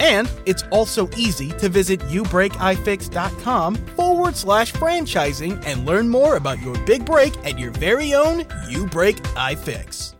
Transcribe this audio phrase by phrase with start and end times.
[0.00, 6.78] And it's also easy to visit youbreakifix.com forward slash franchising and learn more about your
[6.84, 10.17] big break at your very own You Break iFix.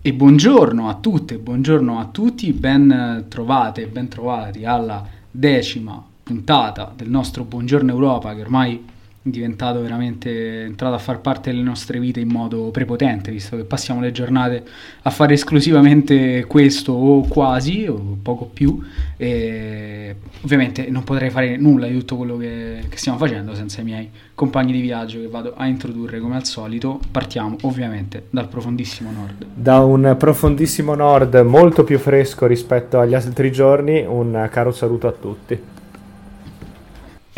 [0.00, 7.10] E buongiorno a tutte, buongiorno a tutti, ben trovate, ben trovati alla decima puntata del
[7.10, 8.84] nostro Buongiorno Europa che ormai
[9.30, 14.00] diventato veramente entrato a far parte delle nostre vite in modo prepotente, visto che passiamo
[14.00, 14.64] le giornate
[15.02, 18.80] a fare esclusivamente questo o quasi, o poco più.
[19.16, 23.84] E ovviamente non potrei fare nulla di tutto quello che, che stiamo facendo senza i
[23.84, 27.00] miei compagni di viaggio che vado a introdurre come al solito.
[27.10, 29.46] Partiamo ovviamente dal profondissimo nord.
[29.54, 35.12] Da un profondissimo nord molto più fresco rispetto agli altri giorni, un caro saluto a
[35.12, 35.76] tutti.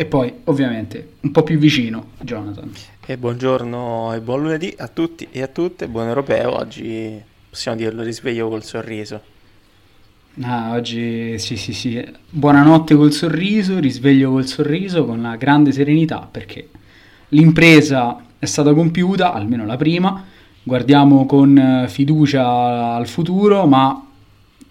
[0.01, 2.71] E poi, ovviamente, un po' più vicino, Jonathan.
[3.05, 6.57] E buongiorno e buon lunedì a tutti e a tutte, buon europeo.
[6.57, 9.21] Oggi possiamo dirlo, risveglio col sorriso.
[10.41, 12.03] Ah, oggi sì, sì, sì.
[12.31, 16.69] Buonanotte col sorriso, risveglio col sorriso, con la grande serenità, perché
[17.27, 20.25] l'impresa è stata compiuta, almeno la prima.
[20.63, 24.03] Guardiamo con fiducia al futuro, ma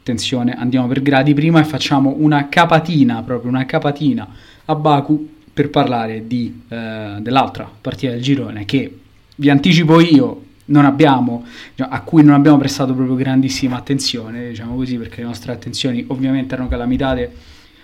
[0.01, 4.27] attenzione, andiamo per gradi prima e facciamo una capatina, proprio una capatina
[4.71, 8.99] a Baku per parlare di, eh, dell'altra partita del girone che
[9.37, 10.43] vi anticipo io
[10.73, 11.45] abbiamo,
[11.77, 16.55] a cui non abbiamo prestato proprio grandissima attenzione, diciamo così, perché le nostre attenzioni ovviamente
[16.55, 17.33] erano calamitate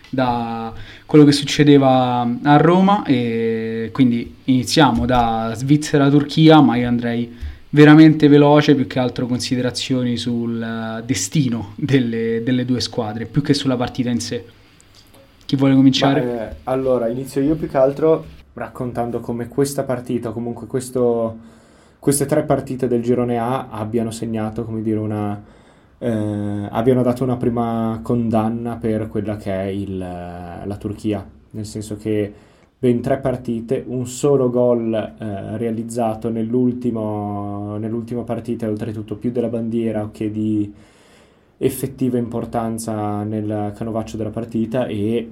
[0.09, 0.73] da
[1.05, 7.35] quello che succedeva a Roma e quindi iniziamo da Svizzera-Turchia, ma io andrei
[7.71, 13.77] veramente veloce, più che altro considerazioni sul destino delle, delle due squadre, più che sulla
[13.77, 14.45] partita in sé.
[15.47, 16.21] Chi vuole cominciare?
[16.21, 21.37] Beh, allora, inizio io più che altro raccontando come questa partita, comunque questo,
[22.01, 25.41] queste tre partite del girone A abbiano segnato, come dire, una,
[25.99, 31.97] eh, abbiano dato una prima condanna per quella che è il, la Turchia, nel senso
[31.97, 32.33] che
[32.77, 40.29] ben tre partite, un solo gol eh, realizzato nell'ultima partita, oltretutto più della bandiera che
[40.33, 40.75] di
[41.59, 45.31] effettiva importanza nel canovaccio della partita e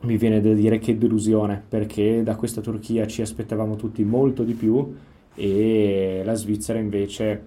[0.00, 4.54] mi viene da dire che delusione perché da questa Turchia ci aspettavamo tutti molto di
[4.54, 4.94] più
[5.34, 7.46] e la Svizzera invece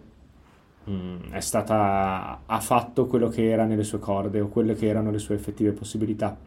[0.86, 4.88] mh, mm, è stata ha fatto quello che era nelle sue corde o quelle che
[4.88, 6.38] erano le sue effettive possibilità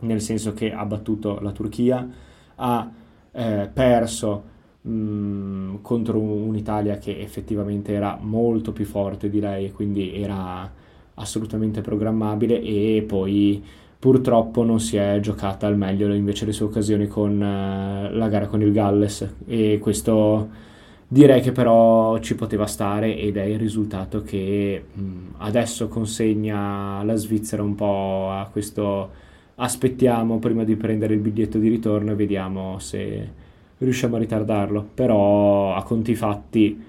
[0.00, 2.08] nel senso che ha battuto la Turchia
[2.56, 2.90] ha
[3.32, 4.42] eh, perso
[4.86, 10.86] mm, contro un'Italia che effettivamente era molto più forte di lei quindi era
[11.18, 13.62] assolutamente programmabile e poi
[13.98, 18.46] purtroppo non si è giocata al meglio invece le sue occasioni con uh, la gara
[18.46, 19.34] con il Galles.
[19.46, 20.48] E questo
[21.08, 25.02] direi che però ci poteva stare ed è il risultato che mh,
[25.38, 31.68] adesso consegna la Svizzera un po' a questo aspettiamo prima di prendere il biglietto di
[31.68, 33.28] ritorno e vediamo se
[33.78, 34.86] riusciamo a ritardarlo.
[34.94, 36.84] Però a conti fatti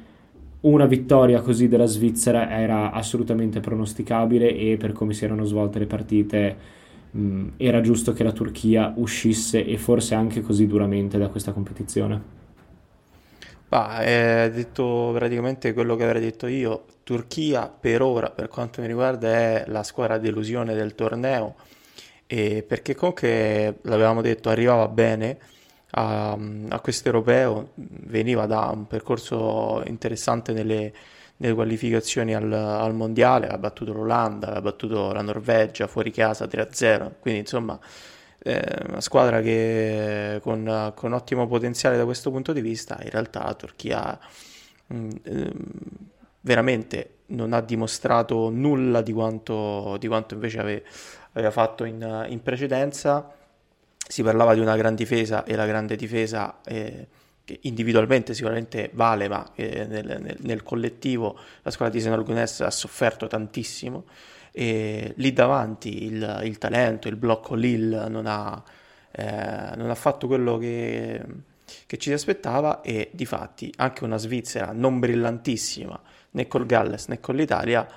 [0.62, 5.86] una vittoria così della Svizzera era assolutamente pronosticabile e per come si erano svolte le
[5.88, 6.57] partite
[7.12, 12.38] mh, era giusto che la Turchia uscisse e forse anche così duramente da questa competizione.
[13.68, 16.86] Bah, hai detto praticamente quello che avrei detto io.
[17.04, 21.56] Turchia per ora, per quanto mi riguarda, è la squadra delusione del torneo
[22.28, 25.39] perché comunque l'avevamo detto arrivava bene
[25.91, 26.38] a,
[26.69, 30.94] a questo europeo, veniva da un percorso interessante nelle,
[31.38, 37.12] nelle qualificazioni al, al, mondiale, ha battuto l'Olanda, ha battuto la Norvegia fuori casa 3-0,
[37.19, 37.80] quindi insomma
[38.41, 43.44] eh, una squadra che con, con, ottimo potenziale da questo punto di vista, in realtà
[43.44, 44.19] la Turchia
[44.88, 45.53] mh, mm, eh,
[46.41, 50.83] veramente non ha dimostrato nulla di quanto, di quanto invece ave,
[51.33, 53.33] aveva fatto in, in, precedenza.
[54.12, 57.08] Si parlava di una gran difesa e la grande difesa eh,
[57.46, 62.72] che individualmente sicuramente vale, ma eh, nel, nel, nel, collettivo la squadra di Senalgunes ha
[62.72, 64.06] sofferto tantissimo.
[64.52, 68.64] E lì davanti il, il talento, il blocco Lille non ha,
[69.12, 71.24] eh, non ha fatto quello che,
[71.86, 76.00] che ci si aspettava e di fatti anche una Svizzera non brillantissima
[76.32, 77.88] né col Galles né con l'Italia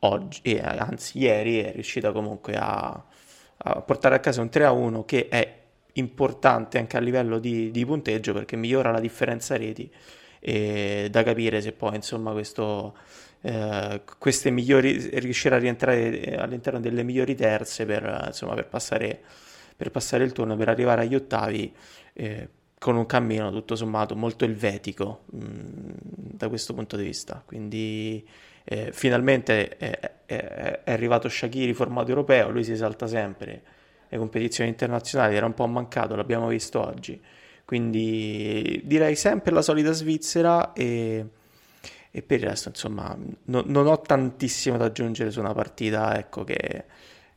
[0.00, 3.04] oggi, eh, anzi ieri è riuscita comunque a,
[3.56, 5.59] a portare a casa un 3-1 che è
[5.94, 9.90] importante anche a livello di, di punteggio perché migliora la differenza reti
[10.38, 12.94] e da capire se poi insomma questo
[13.42, 19.20] eh, queste migliori riuscire a rientrare all'interno delle migliori terze per, insomma, per, passare,
[19.76, 21.72] per passare il turno per arrivare agli ottavi
[22.12, 22.48] eh,
[22.78, 27.42] con un cammino tutto sommato molto elvetico mh, mm, da questo punto di vista.
[27.44, 28.26] Quindi
[28.64, 33.62] eh, finalmente è, è, è, arrivato Shakiri formato europeo, lui si esalta sempre,
[34.10, 37.18] le competizioni internazionali era un po' mancato, l'abbiamo visto oggi.
[37.64, 41.24] Quindi direi sempre la solita Svizzera e,
[42.10, 46.42] e per il resto insomma no, non ho tantissimo da aggiungere su una partita ecco,
[46.42, 46.84] che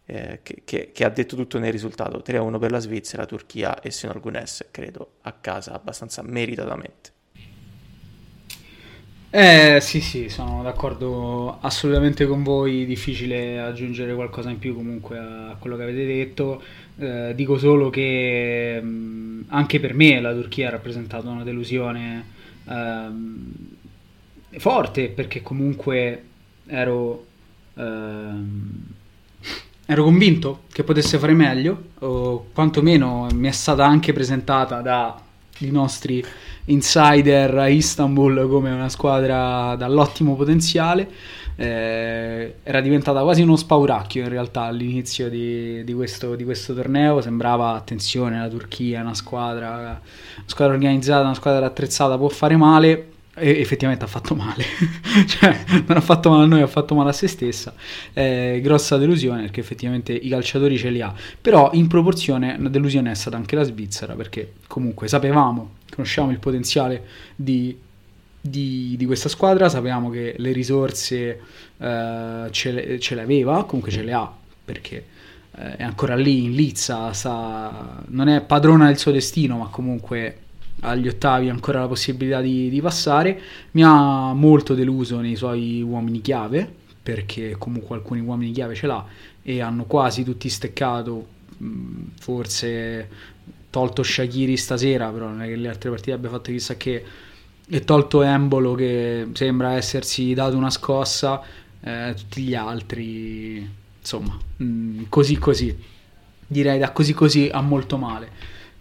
[0.06, 3.90] eh, che, che, che, ha detto tutto nel risultato 3-1 per la Svizzera, Turchia e
[3.90, 7.13] Sinor Gunes, credo a casa abbastanza meritatamente.
[9.36, 15.56] Eh sì sì, sono d'accordo assolutamente con voi, difficile aggiungere qualcosa in più comunque a
[15.58, 16.62] quello che avete detto,
[17.00, 22.26] eh, dico solo che mh, mm, anche per me la Turchia ha rappresentato una delusione
[22.70, 23.54] ehm,
[24.58, 26.24] forte perché comunque
[26.68, 27.26] ero...
[27.74, 28.84] Ehm,
[29.86, 34.82] ero convinto che potesse fare meglio, o quantomeno mi è stata anche presentata
[35.60, 36.24] dai nostri
[36.66, 41.10] insider a Istanbul come una squadra dall'ottimo potenziale.
[41.56, 47.22] Eh, era diventata quasi uno spauracchio in realtà all'inizio di, di, questo, di, questo, torneo.
[47.22, 50.02] Sembrava, attenzione, la Turchia una squadra, una
[50.46, 53.13] squadra organizzata, una squadra attrezzata, può fare male.
[53.36, 54.64] E effettivamente ha fatto male,
[55.26, 57.74] cioè non ha fatto male a noi, ha fatto male a se stessa.
[58.14, 63.10] Eh, grossa delusione perché effettivamente i calciatori ce li ha, però in proporzione una delusione
[63.10, 67.76] è stata anche la Svizzera perché comunque sapevamo, conosciamo il potenziale di,
[68.40, 71.42] di, di questa squadra, sapevamo che le risorse
[71.78, 74.32] eh, ce, le, ce, le, aveva, comunque ce le ha
[74.64, 75.06] perché
[75.56, 80.38] eh, è ancora lì in lizza, sa, non è padrona del suo destino, ma comunque
[80.82, 83.40] agli ottavi ancora la possibilità di, di, passare.
[83.72, 86.72] Mi ha molto deluso nei suoi uomini chiave,
[87.02, 89.06] perché comunque alcuni uomini chiave ce l'ha
[89.42, 91.28] e hanno quasi tutti steccato,
[92.20, 93.10] forse
[93.70, 97.04] tolto Shakiri stasera, però non è che le altre partite abbia fatto chissà che,
[97.68, 101.42] e tolto Embolo che sembra essersi dato una scossa,
[101.82, 103.68] eh, tutti gli altri,
[104.00, 105.76] insomma, mh, così così,
[106.46, 108.30] direi da così così a molto male.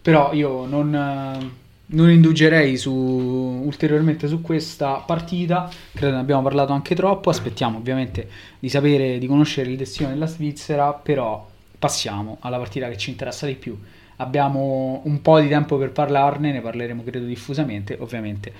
[0.03, 1.61] Però io non
[1.93, 8.29] non indugerei su, ulteriormente su questa partita, credo ne abbiamo parlato anche troppo, aspettiamo ovviamente
[8.59, 11.49] di sapere, di conoscere il destino della Svizzera, però
[11.79, 13.79] passiamo alla partita che ci interessa di più.
[14.17, 18.53] Abbiamo un po' di tempo per parlarne, ne parleremo credo diffusamente, ovviamente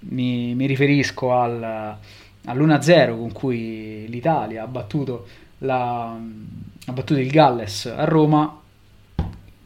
[0.00, 1.62] mi, mi riferisco al,
[2.44, 5.26] all'1-0 con cui l'Italia ha battuto,
[5.58, 8.58] la, ha battuto il Galles a Roma,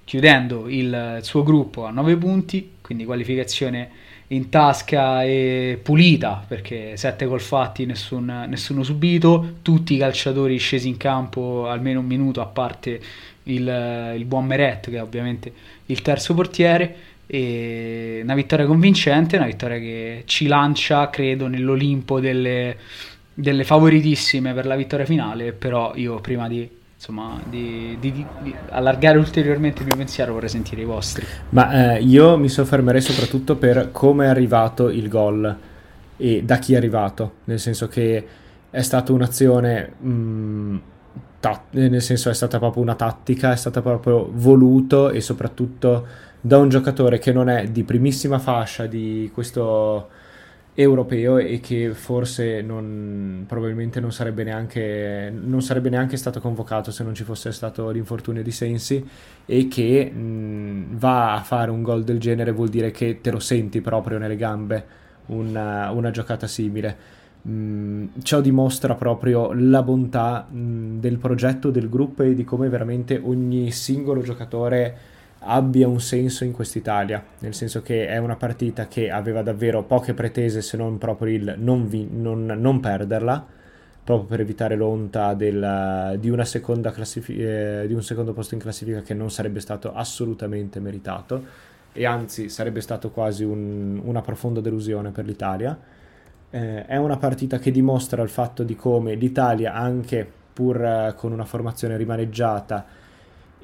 [0.05, 3.89] chiudendo il suo gruppo a 9 punti, quindi qualificazione
[4.29, 9.55] in tasca e pulita perché sette gol fatti nessun, nessuno subito.
[9.63, 13.01] Tutti i calciatori scesi in campo almeno un minuto a parte
[13.45, 15.51] il, il buon Meret che è ovviamente
[15.87, 16.97] il terzo portiere.
[17.27, 22.77] E una vittoria convincente una vittoria che ci lancia credo nell'Olimpo delle,
[23.33, 25.53] delle favoritissime per la vittoria finale.
[25.53, 26.69] Però io prima di
[27.05, 31.25] insomma, di, di, di, allargare ulteriormente il mio pensiero vorrei sentire i vostri.
[31.51, 35.57] Ma eh, io mi soffermerei soprattutto per come è arrivato il gol
[36.17, 38.27] e da chi è arrivato, nel senso che
[38.71, 40.77] è stata un'azione, mh, mm,
[41.41, 46.07] ta- nel senso è stata proprio una tattica, è stata proprio voluto e soprattutto
[46.41, 50.09] da un giocatore che non è di primissima fascia di questo
[50.75, 57.05] europeo e che forse non, probabilmente non sarebbe, neanche, non sarebbe neanche stato convocato se
[57.05, 59.07] non ci fosse stato l'infortunio di Sensi
[59.47, 63.39] e che mh, va a fare un gol del genere vuol dire che te lo
[63.39, 67.23] senti proprio nelle gambe una, una giocata simile.
[67.47, 73.21] Mm, ciò dimostra proprio la bontà mm, del progetto del gruppo e di come veramente
[73.23, 74.97] ogni singolo giocatore
[75.45, 80.15] abbia un senso in quest'Italia, nel senso che è una partita che aveva davvero poche
[80.15, 83.47] pretese se non proprio il non, vi- non, non perderla,
[84.05, 89.15] proprio per evitare l'onta del, di, classific- eh, di un secondo posto in classifica che
[89.15, 91.43] non sarebbe stato assolutamente meritato
[91.93, 95.79] e anzi sarebbe stato quasi un, una profonda delusione per l'Italia.
[96.51, 101.33] Eh, è una partita che dimostra il fatto di come l'Italia, anche pur eh, con
[101.33, 102.85] una formazione rimaneggiata,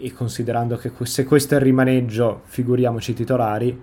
[0.00, 3.78] e considerando che se questo è il rimaneggio, figuriamoci i titolari,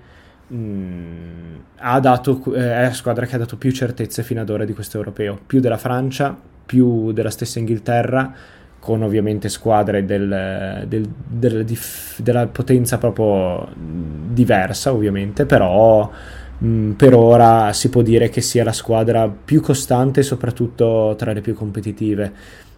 [0.47, 4.50] mh, mm, ha dato, eh, è la squadra che ha dato più certezze fino ad
[4.50, 8.33] ora di questo europeo, più della Francia, più della stessa Inghilterra,
[8.79, 16.09] con ovviamente squadre del, del, del, dif, della potenza proprio diversa, ovviamente, però
[16.57, 21.33] mh, mm, per ora si può dire che sia la squadra più costante soprattutto tra
[21.33, 22.33] le più competitive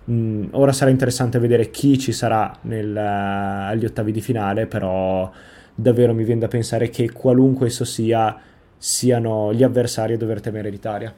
[0.10, 5.32] Mm, ora sarà interessante vedere chi ci sarà nel, uh, agli ottavi di finale, però
[5.76, 8.36] davvero mi viene da pensare che qualunque esso sia,
[8.78, 11.14] siano gli avversari a dover temere l'Italia.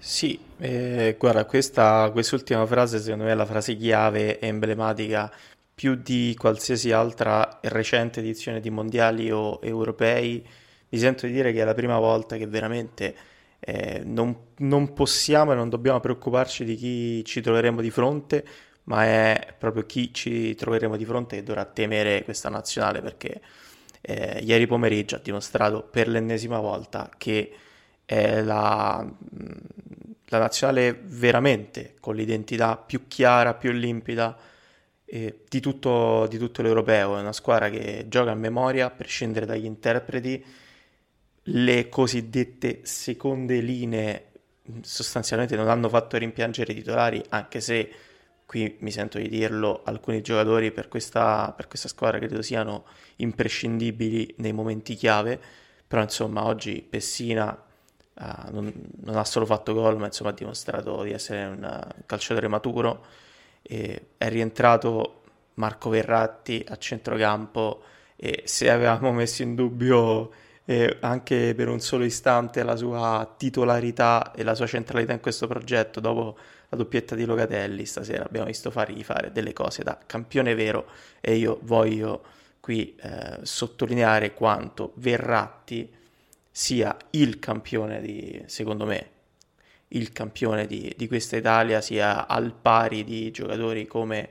[0.00, 5.30] Sì, eh, guarda, questa quest'ultima frase secondo me è la frase chiave e emblematica
[5.74, 10.44] più di qualsiasi altra recente edizione di mondiali o europei.
[10.88, 13.14] Mi sento di dire che è la prima volta che veramente
[13.60, 18.44] eh, non, non, possiamo e non dobbiamo preoccuparci di chi ci troveremo di fronte,
[18.84, 23.40] ma è proprio chi ci troveremo di fronte che dovrà temere questa nazionale perché
[24.00, 27.52] eh, ieri pomeriggio ha dimostrato per l'ennesima volta che
[28.04, 29.06] è la,
[30.26, 34.36] la nazionale veramente con l'identità più chiara, più limpida
[35.04, 37.16] eh, di, tutto, di tutto l'europeo.
[37.18, 40.42] È una squadra che gioca a memoria, a prescindere dagli interpreti
[41.50, 44.24] le cosiddette seconde linee
[44.82, 47.90] sostanzialmente non hanno fatto rimpiangere i titolari, anche se
[48.44, 52.84] qui mi sento di dirlo, alcuni giocatori per questa, per questa squadra credo siano
[53.16, 55.40] imprescindibili nei momenti chiave,
[55.86, 57.50] però insomma oggi Pessina
[58.14, 62.48] uh, non, non, ha solo fatto gol, ma insomma ha dimostrato di essere un calciatore
[62.48, 63.04] maturo,
[63.62, 65.22] e è rientrato
[65.54, 67.82] Marco Verratti a centrocampo
[68.16, 70.30] e se avevamo messo in dubbio
[70.70, 75.46] e anche per un solo istante la sua titolarità e la sua centralità in questo
[75.46, 76.36] progetto dopo
[76.68, 77.86] la doppietta di Locatelli.
[77.86, 80.88] Stasera abbiamo visto fargli fare delle cose da campione vero
[81.22, 82.22] e io voglio
[82.60, 85.90] qui eh, sottolineare quanto Verratti
[86.50, 89.10] sia il campione di, secondo me,
[89.88, 94.28] il campione di, di questa Italia, sia al pari di giocatori come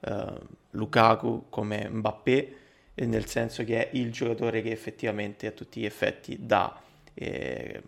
[0.00, 0.32] eh,
[0.70, 2.56] Lukaku, come Mbappé
[3.04, 6.80] nel senso che è il giocatore che effettivamente a tutti gli effetti dà
[7.12, 7.82] eh,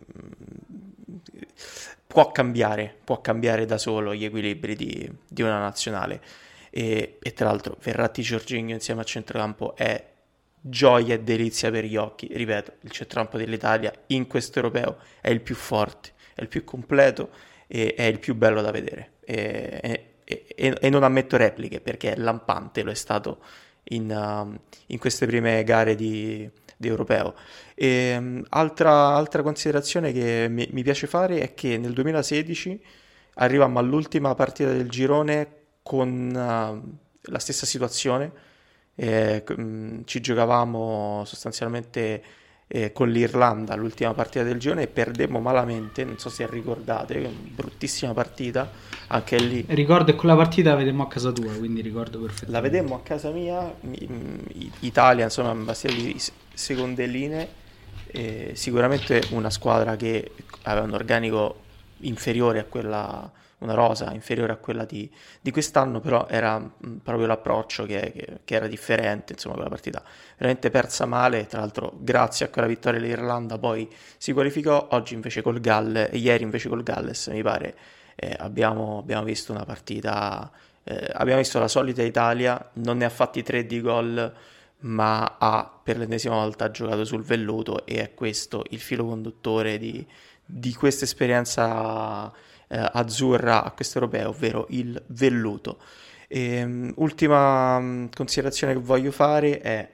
[2.05, 6.21] può cambiare, può cambiare da solo gli equilibri di, di una nazionale.
[6.69, 10.05] E, e, tra l'altro Verratti Giorginio insieme a centrocampo è
[10.61, 12.27] gioia e delizia per gli occhi.
[12.31, 17.31] Ripeto, il centrocampo dell'Italia in questo europeo è il più forte è il più completo
[17.67, 19.11] e è il più bello da vedere.
[19.25, 23.43] E, e, e non ammetto repliche perché è lampante, lo è stato
[23.89, 27.35] in, uh, in queste prime gare di, di europeo.
[27.75, 32.83] E, um, altra, altra, considerazione che mi, mi, piace fare è che nel 2016
[33.35, 35.47] arrivammo all'ultima partita del girone
[35.83, 38.47] con uh, la stessa situazione.
[38.95, 39.45] Eh,
[40.03, 42.21] ci giocavamo sostanzialmente
[42.71, 48.13] eh, con l'Irlanda l'ultima partita del girone e perdemmo malamente, non so se ricordate, bruttissima
[48.13, 48.69] partita,
[49.07, 49.65] anche lì.
[49.67, 52.51] Ricordo che quella partita la vedemmo a casa tua, quindi ricordo perfettamente.
[52.51, 53.73] La vedemmo a casa mia,
[54.81, 56.15] Italia, insomma, Bastia di
[56.53, 57.49] seconde linee,
[58.05, 60.31] eh, sicuramente una squadra che
[60.63, 61.61] aveva un organico
[62.01, 65.09] inferiore a quella una rosa inferiore a quella di,
[65.41, 70.03] di quest'anno, però era mm, proprio l'approccio che, che, che, era differente, insomma quella partita.
[70.37, 75.41] Veramente persa male, tra l'altro grazie a quella vittoria dell'Irlanda poi si qualificò, oggi invece
[75.41, 77.75] col Galles, ieri invece col Galles mi pare
[78.21, 80.51] eh, abbiamo, abbiamo, visto una partita,
[80.83, 84.33] eh, abbiamo visto la solita Italia, non ne ha fatti tre di gol,
[84.81, 90.05] ma ha per l'ennesima volta giocato sul velluto e è questo il filo conduttore di,
[90.45, 92.31] di questa esperienza
[92.69, 95.79] eh, azzurra a questo europeo, ovvero il velluto.
[96.27, 99.89] E, um, ultima um, considerazione che voglio fare è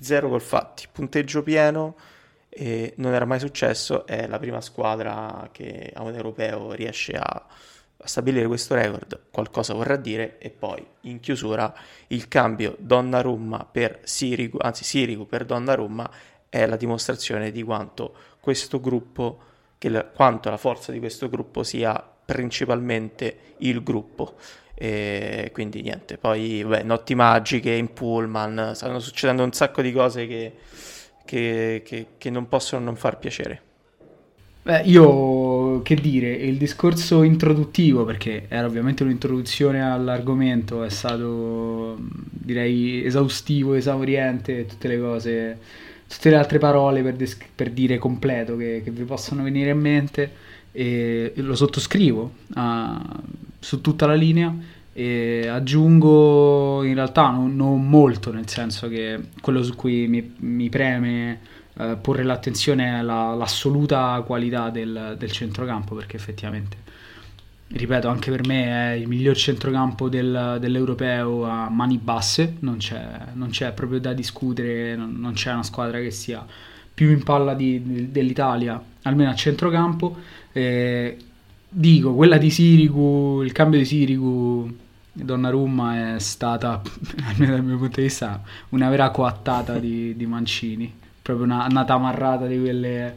[0.00, 1.96] zero gol fatti, punteggio pieno
[2.48, 7.22] e non era mai successo, è la prima squadra che a un europeo riesce a,
[7.22, 11.72] a stabilire questo record, qualcosa vorrà dire e poi in chiusura
[12.08, 16.10] il cambio Donnarumma per Sirigu, anzi Sirigu per Donnarumma
[16.48, 19.42] è la dimostrazione di quanto questo gruppo
[19.82, 24.34] la, quanto la forza di questo gruppo sia principalmente il gruppo.
[24.74, 30.26] E quindi niente, poi beh, notti magiche in pullman, stanno succedendo un sacco di cose
[30.26, 30.52] che,
[31.24, 33.62] che, che, che non possono non far piacere.
[34.62, 43.02] Beh, io che dire, il discorso introduttivo, perché era ovviamente un'introduzione all'argomento, è stato direi
[43.04, 45.58] esaustivo, esauriente, tutte le cose,
[46.08, 49.78] tutte le altre parole per, des- per dire completo che, che, vi possono venire in
[49.78, 50.32] mente
[50.72, 52.60] e lo sottoscrivo uh,
[53.58, 54.54] su tutta la linea
[54.92, 60.68] e aggiungo in realtà non, non, molto, nel senso che quello su cui mi, mi
[60.68, 61.38] preme
[61.74, 66.78] eh, porre l'attenzione all'assoluta qualità del, del, centrocampo perché effettivamente
[67.70, 72.56] ripeto anche per me è il miglior centrocampo del, dell'europeo a mani basse.
[72.60, 76.44] Non c'è, non c'è, proprio da discutere non, non, c'è una squadra che sia
[76.92, 80.16] più in palla di, dell'Italia almeno a centrocampo.
[80.52, 81.16] Eh,
[81.68, 84.74] dico quella di Sirigu il cambio di Sirigu
[85.12, 86.80] Donnarumma è stata
[87.28, 90.92] almeno dal mio punto di vista una vera coattata di, di Mancini.
[91.20, 93.16] Proprio una, una tamarrata di quelle,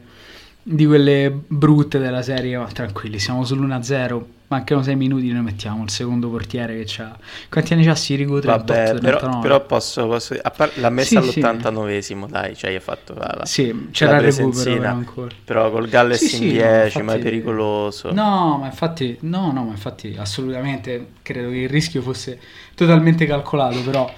[0.62, 2.56] di quelle brutte della serie.
[2.56, 4.22] Ma tranquilli, siamo sull'1-0.
[4.52, 7.16] Mancano 6 minuti, noi mettiamo il secondo portiere che c'ha.
[7.48, 8.38] Quanti anni c'ha Sirigu?
[8.38, 12.30] 38, Vabbè, però, però, posso, posso par- l'ha messa sì, all'89esimo, sì.
[12.30, 15.34] dai, cioè hai fatto la, la Sì, c'era la il recupero ancora.
[15.42, 18.12] Però col Galles sì, in 10, ma, ma è pericoloso.
[18.12, 22.38] No, ma infatti, no, no, ma infatti assolutamente credo che il rischio fosse
[22.74, 24.12] totalmente calcolato, però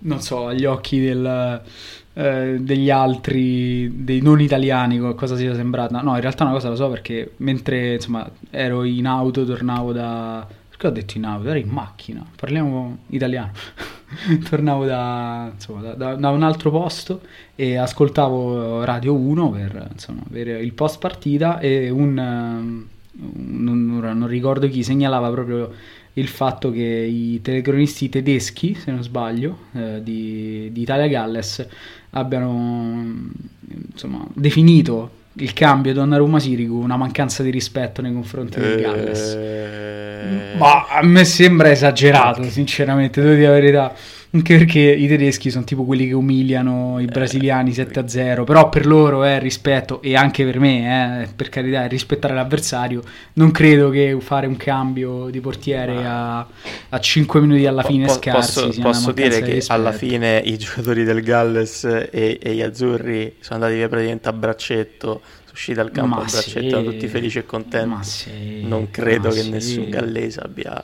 [0.00, 1.62] non so, agli occhi del
[2.14, 6.00] eh, degli altri, dei non italiani, cosa sia sembrata.
[6.00, 10.46] No, in realtà una cosa la so perché mentre insomma ero in auto, tornavo da...
[10.68, 11.48] Perché ho detto in auto?
[11.48, 13.52] Ero in macchina, parliamo italiano.
[14.48, 17.22] tornavo da, insomma, da, da, un altro posto
[17.54, 24.26] e ascoltavo Radio 1 per insomma, avere il post partita e un, un non, non
[24.26, 25.72] ricordo chi segnalava proprio
[26.14, 31.66] il fatto che i telecronisti tedeschi, se non sbaglio, eh, di, di Italia Galles
[32.10, 33.30] abbiano
[33.92, 39.34] insomma, definito il cambio Donnarumma-Sirigu una mancanza di rispetto nei confronti del Galles.
[39.34, 40.54] Eh...
[40.58, 43.94] Ma a me sembra esagerato, sinceramente, devo dire la verità.
[44.34, 48.86] Anche perché i tedeschi sono tipo quelli che umiliano i eh, brasiliani 7-0, però per
[48.86, 53.02] loro è eh, rispetto e anche per me, eh, per carità, è rispettare l'avversario.
[53.34, 56.46] Non credo che fare un cambio di portiere a,
[56.88, 61.04] a 5 minuti alla fine po- scarsi Posso, posso dire che alla fine i giocatori
[61.04, 65.20] del Galles e, e, gli azzurri sono andati via praticamente a braccetto
[65.52, 66.84] usciti dal campo a braccetto, sì.
[66.84, 68.04] tutti felici e contenti.
[68.04, 69.50] Sì, non credo che sì.
[69.50, 70.82] nessun gallese abbia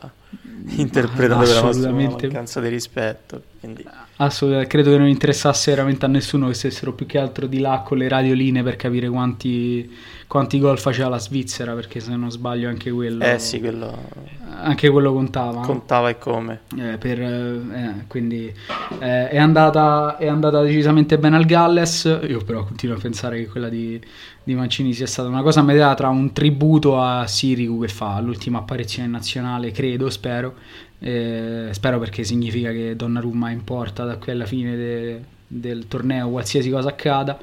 [0.77, 3.43] interpretato la nostra mancanza di rispetto.
[3.61, 3.87] Quindi...
[4.21, 7.83] Assolutamente, credo che non interessasse veramente a nessuno che stessero più che altro di là
[7.85, 9.89] con le radioline per capire quanti,
[10.27, 13.23] quanti gol faceva la Svizzera, perché se non sbaglio anche quello...
[13.23, 14.37] Eh sì, quello...
[14.61, 15.61] Anche quello contava.
[15.61, 16.63] Contava e come.
[16.77, 18.53] Eh, per, eh, quindi
[18.99, 23.47] eh, è, andata, è andata decisamente bene al Galles, io però continuo a pensare che
[23.47, 24.01] quella di,
[24.43, 28.59] di Mancini sia stata una cosa mediata tra un tributo a Sirigu che fa l'ultima
[28.59, 30.55] apparizione nazionale, credo, spero,
[31.01, 35.87] eh, spero perché significa che Donnarumma è in porta da qui alla fine de, del
[35.89, 37.39] torneo, qualsiasi cosa accada.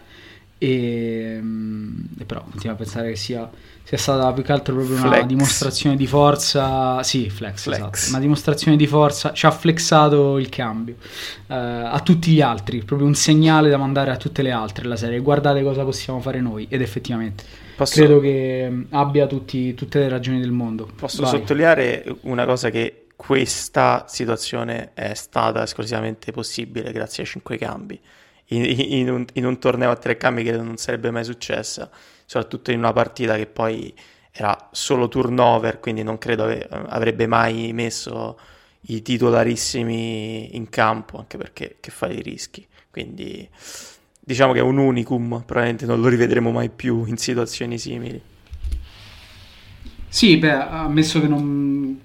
[0.58, 3.50] E, mm, e, però continuo a pensare che sia,
[3.84, 5.18] sia stata più che altro proprio flex.
[5.18, 7.02] una dimostrazione di forza.
[7.04, 7.78] Sì, flex, flex.
[7.78, 9.32] Esatto, una dimostrazione di forza.
[9.32, 10.96] Ci ha flexato il cambio
[11.48, 14.96] uh, a tutti gli altri, proprio un segnale da mandare a tutte le altre la
[14.98, 15.20] serie.
[15.20, 17.44] Guardate cosa possiamo fare noi, ed effettivamente.
[17.76, 17.96] Posso...
[17.96, 20.89] Credo che mm, abbia tutti, tutte le ragioni del mondo.
[20.96, 21.32] Posso Vai.
[21.32, 27.99] sottolineare una cosa che questa situazione è stata esclusivamente possibile grazie ai cinque cambi.
[28.49, 31.89] In, in, un, in, un, torneo a tre cambi che non sarebbe mai successa,
[32.25, 33.93] soprattutto in una partita che poi
[34.32, 38.38] era solo turnover, quindi non credo ave, avrebbe mai messo
[38.88, 42.67] i titolarissimi in campo, anche perché che fa i rischi.
[42.91, 43.49] Quindi
[44.19, 48.21] diciamo che è un unicum, probabilmente non lo rivedremo mai più in situazioni simili.
[50.08, 51.99] Sì, beh, ammesso che non,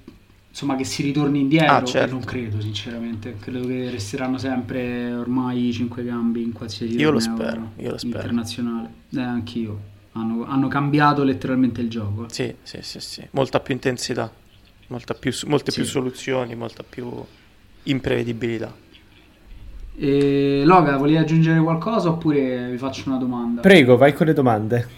[0.51, 2.13] insomma che si ritorni indietro ah, certo.
[2.13, 7.21] non credo sinceramente credo che resteranno sempre ormai i cinque cambi in qualsiasi io lo
[7.21, 8.17] spero, io lo spero.
[8.17, 9.81] internazionale eh, anch'io
[10.13, 13.27] hanno, hanno, cambiato letteralmente il gioco sì sì sì, sì.
[13.31, 14.31] molta più intensità
[15.19, 15.81] più, molte sì.
[15.81, 17.09] più soluzioni molta più
[17.85, 18.75] imprevedibilità
[19.97, 24.89] e Loga volevi aggiungere qualcosa oppure vi faccio una domanda prego vai con le domande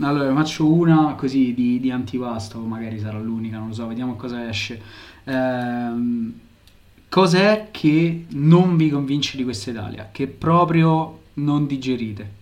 [0.00, 4.48] allora, faccio una così di, di antipasto, magari sarà l'unica, non lo so, vediamo cosa
[4.48, 4.80] esce.
[5.24, 6.38] Ehm,
[7.08, 10.08] cos'è che non vi convince di questa Italia?
[10.12, 12.36] Che proprio non digerite?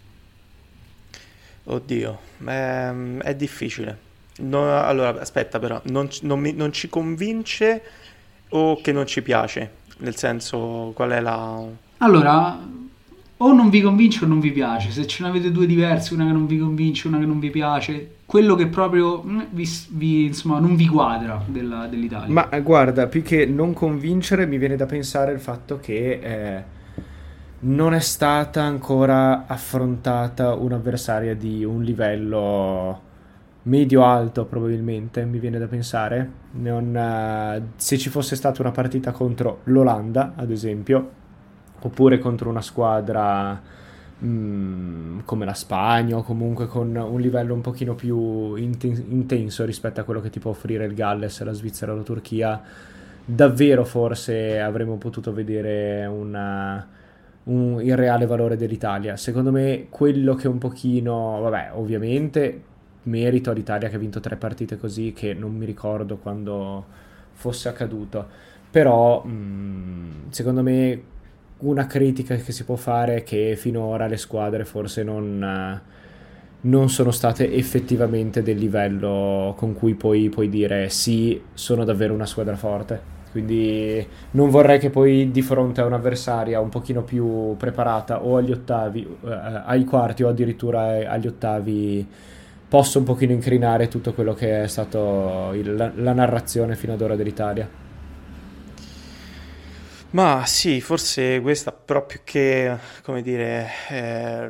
[1.64, 4.04] Oddio, è, è difficile.
[4.38, 7.82] No, allora, aspetta però, non, non, mi, non ci convince
[8.50, 9.84] o che non ci piace?
[9.98, 11.62] Nel senso, qual è la...
[11.98, 12.60] Allora,
[13.38, 14.90] o non vi convince o non vi piace.
[14.90, 17.50] Se ce ne avete due diverse, una che non vi convince, una che non vi
[17.50, 22.32] piace, quello che proprio mm, vi, vi, insomma, non vi quadra della, dell'Italia.
[22.32, 26.64] Ma eh, guarda, più che non convincere, mi viene da pensare il fatto che eh,
[27.60, 33.02] non è stata ancora affrontata un'avversaria di un livello
[33.62, 36.30] medio-alto, probabilmente, mi viene da pensare.
[36.52, 41.10] Non, uh, se ci fosse stata una partita contro l'Olanda, ad esempio,
[41.80, 43.60] oppure contro una squadra
[44.24, 50.00] mm, come la Spagna o comunque con un livello un pochino più inten- intenso rispetto
[50.00, 52.60] a quello che ti può offrire il Galles, la Svizzera o la Turchia,
[53.24, 56.86] davvero forse avremmo potuto vedere una,
[57.44, 59.16] un, il reale valore dell'Italia.
[59.16, 62.62] Secondo me quello che un pochino, vabbè, ovviamente
[63.06, 66.84] merito all'Italia che ha vinto tre partite così che non mi ricordo quando
[67.32, 68.26] fosse accaduto,
[68.70, 71.02] però mh, mm, secondo me
[71.58, 75.80] una critica che si può fare è che finora le squadre forse non,
[76.60, 82.26] non sono state effettivamente del livello con cui puoi, puoi dire sì, sono davvero una
[82.26, 83.14] squadra forte.
[83.30, 88.50] Quindi non vorrei che poi di fronte a un'avversaria un pochino più preparata o agli
[88.50, 89.30] ottavi, eh,
[89.64, 92.06] ai quarti o addirittura agli ottavi
[92.68, 97.00] possa un pochino incrinare tutto quello che è stato il, la, la narrazione fino ad
[97.02, 97.68] ora dell'Italia.
[100.10, 104.48] Ma sì, forse questa però più che, come dire, eh,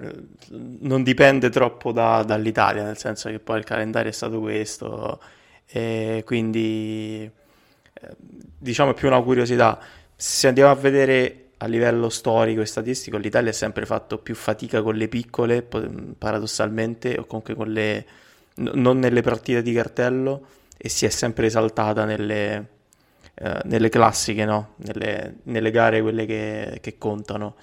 [0.81, 5.21] non dipende troppo da, dall'Italia, nel senso che poi il calendario è stato questo,
[5.67, 8.17] e quindi eh,
[8.59, 9.81] diciamo è più una curiosità.
[10.15, 14.83] Se andiamo a vedere a livello storico e statistico, l'Italia ha sempre fatto più fatica
[14.83, 15.63] con le piccole,
[16.17, 18.07] paradossalmente, o comunque con le...
[18.55, 22.75] non nelle partite di cartello, e si è sempre esaltata nelle
[23.39, 24.75] eh, nelle classiche, no?
[24.77, 27.57] nelle, nelle, gare quelle che, che, contano.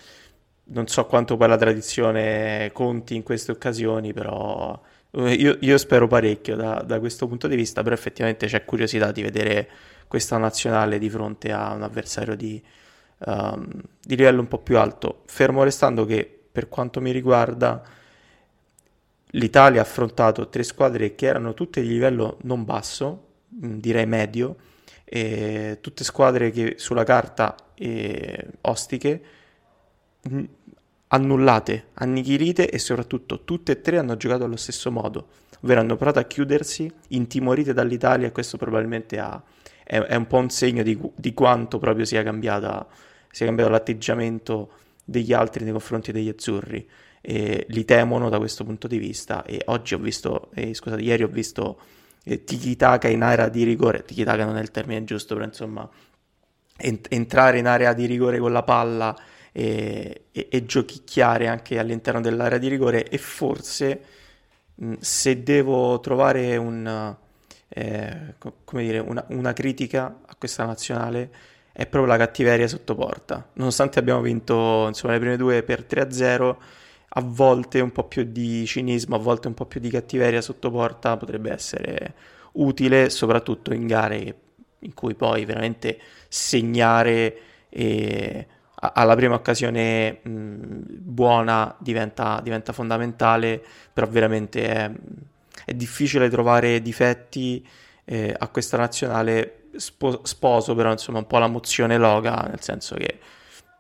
[0.66, 4.80] Non so quanto poi la tradizione conti in queste occasioni, però
[5.12, 9.12] eh, io, io spero parecchio da, da, questo punto di vista, però effettivamente c'è curiosità
[9.12, 9.68] di vedere
[10.08, 12.62] questa nazionale di fronte a un avversario di,
[13.26, 13.68] um,
[14.00, 17.82] di livello un po' più alto, fermo restando che per quanto mi riguarda
[19.32, 24.56] l'Italia ha affrontato tre squadre che erano tutte di livello non basso, direi medio,
[25.16, 29.22] eh, tutte squadre che sulla carta eh, ostiche
[30.24, 30.44] mh,
[31.10, 35.28] annullate, annichilite e soprattutto tutte e tre hanno giocato allo stesso modo,
[35.62, 39.40] ovvero hanno provato a chiudersi, intimorite dall'Italia e questo probabilmente ha,
[39.84, 42.88] è, è, un po' un segno di, di quanto proprio sia, cambiata,
[43.30, 44.72] sia cambiato l'atteggiamento
[45.06, 46.90] degli altri nei confronti degli azzurri.
[47.22, 51.22] E li temono da questo punto di vista e oggi ho visto, eh, scusate, ieri
[51.22, 51.80] ho visto
[52.24, 55.90] tiki-taka in area di rigore, tiki-taka non è il termine giusto, però insomma
[56.78, 59.16] ent- entrare in area di rigore con la palla
[59.52, 64.02] e, e, e giochicchiare anche all'interno dell'area di rigore e forse
[64.76, 67.16] mh, se devo trovare un,
[67.70, 71.30] eh, come dire, una, una critica a questa nazionale
[71.72, 73.50] è proprio la cattiveria sotto porta.
[73.54, 76.58] Nonostante abbiamo vinto insomma, le prime due per 3-0,
[77.16, 80.72] a volte un po' più di cinismo, a volte un po' più di cattiveria sotto
[80.72, 82.14] porta potrebbe essere
[82.54, 84.36] utile, soprattutto in gare
[84.80, 87.38] in cui poi veramente segnare
[87.70, 94.92] e alla prima occasione mh, buona diventa, diventa, fondamentale, però veramente è,
[95.66, 97.66] è difficile trovare difetti
[98.06, 99.60] eh, a questa nazionale.
[99.76, 103.20] Spo- sposo però insomma un po' la mozione loga, nel senso che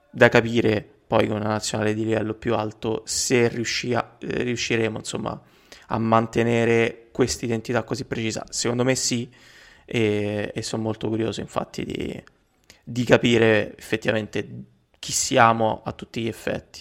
[0.10, 5.39] da capire poi con una nazionale di livello più alto se riuscia, eh, riusciremo insomma
[5.88, 8.43] a mantenere questa identità così precisa.
[8.49, 9.30] Secondo me sì
[9.86, 12.23] e, e sono molto curioso infatti di,
[12.84, 14.63] di capire effettivamente
[14.97, 16.80] chi siamo a tutti gli effetti.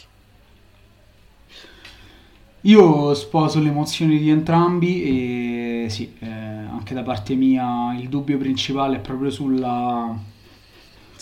[2.62, 8.38] Io sposo le emozioni di entrambi e sì, eh, anche da parte mia il dubbio
[8.38, 10.18] principale è proprio sulla,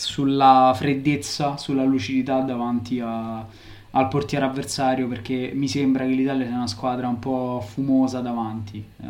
[0.01, 3.45] sulla freddezza, sulla lucidità davanti a,
[3.91, 8.77] al portiere avversario perché mi sembra che l'Italia sia una squadra un po' fumosa davanti,
[8.77, 9.05] eh,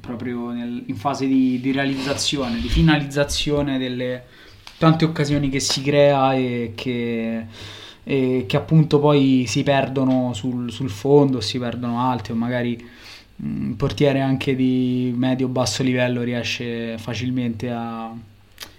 [0.00, 4.24] proprio nel, in fase di, di, realizzazione, di finalizzazione delle
[4.78, 7.46] tante occasioni che si crea e che,
[8.04, 12.88] e che appunto poi si perdono sul, sul fondo, si perdono alte o magari
[13.38, 18.14] un portiere anche di medio-basso livello riesce facilmente a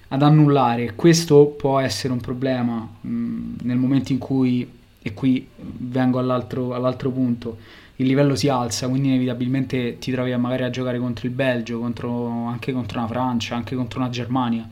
[0.09, 0.93] ad annullare.
[0.95, 4.69] Questo può essere un problema mh, nel momento in cui,
[5.01, 7.57] e qui vengo all'altro, all'altro punto,
[7.97, 12.45] il livello si alza, quindi inevitabilmente ti trovi magari a giocare contro il Belgio, contro,
[12.45, 14.67] anche contro una Francia, anche contro una Germania,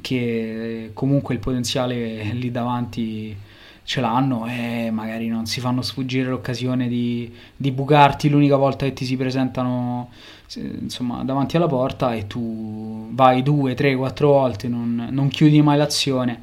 [0.00, 3.36] che comunque il potenziale lì davanti
[3.88, 8.92] ce l'hanno e magari non si fanno sfuggire l'occasione di, di bucarti l'unica volta che
[8.92, 10.10] ti si presentano
[10.54, 15.78] insomma, davanti alla porta e tu vai due, tre, quattro volte, non, non chiudi mai
[15.78, 16.42] l'azione.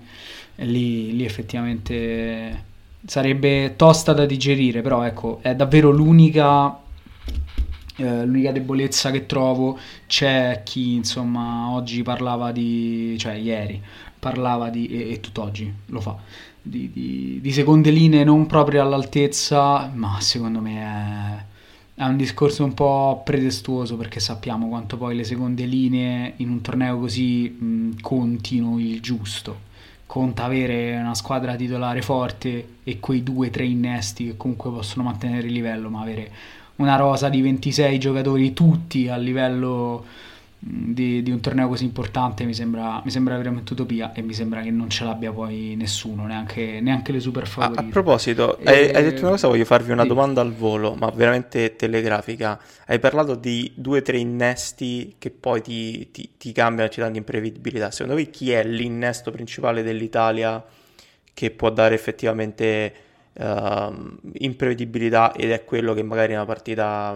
[0.55, 2.63] E lì, lì effettivamente
[3.05, 6.75] sarebbe tosta da digerire, però ecco, è davvero l'unica
[7.97, 9.77] eh, l'unica debolezza che trovo.
[10.07, 13.79] C'è chi insomma oggi parlava di cioè ieri
[14.17, 16.17] parlava di e, e tutt'oggi lo fa
[16.65, 21.45] di, di, di, seconde linee non proprio all'altezza, ma secondo me
[21.95, 26.49] è, è, un discorso un po' pretestuoso perché sappiamo quanto poi le seconde linee in
[26.49, 29.73] un torneo così mh, contino il giusto.
[30.07, 35.03] Conta avere una squadra titolare forte e quei due o tre innesti che comunque possono
[35.03, 36.31] mantenere il livello, ma avere
[36.77, 40.03] una rosa di 26 giocatori tutti a livello
[40.67, 44.61] di, di, un torneo così importante mi sembra, mi sembra, veramente utopia e mi sembra
[44.61, 47.81] che non ce l'abbia poi nessuno, neanche, neanche le super favorite.
[47.81, 48.67] A, a proposito, e...
[48.67, 50.07] hai, hai, detto una cosa, voglio farvi una sì.
[50.07, 52.59] domanda al volo, ma veramente telegrafica.
[52.87, 57.17] Hai parlato di due o tre innesti che poi ti, ti, ti cambiano, ti danno
[57.17, 57.91] imprevedibilità.
[57.91, 60.63] Secondo voi chi è l'innesto principale dell'Italia
[61.31, 62.93] che può dare effettivamente
[63.33, 67.15] uh, imprevedibilità ed è quello che magari in una partita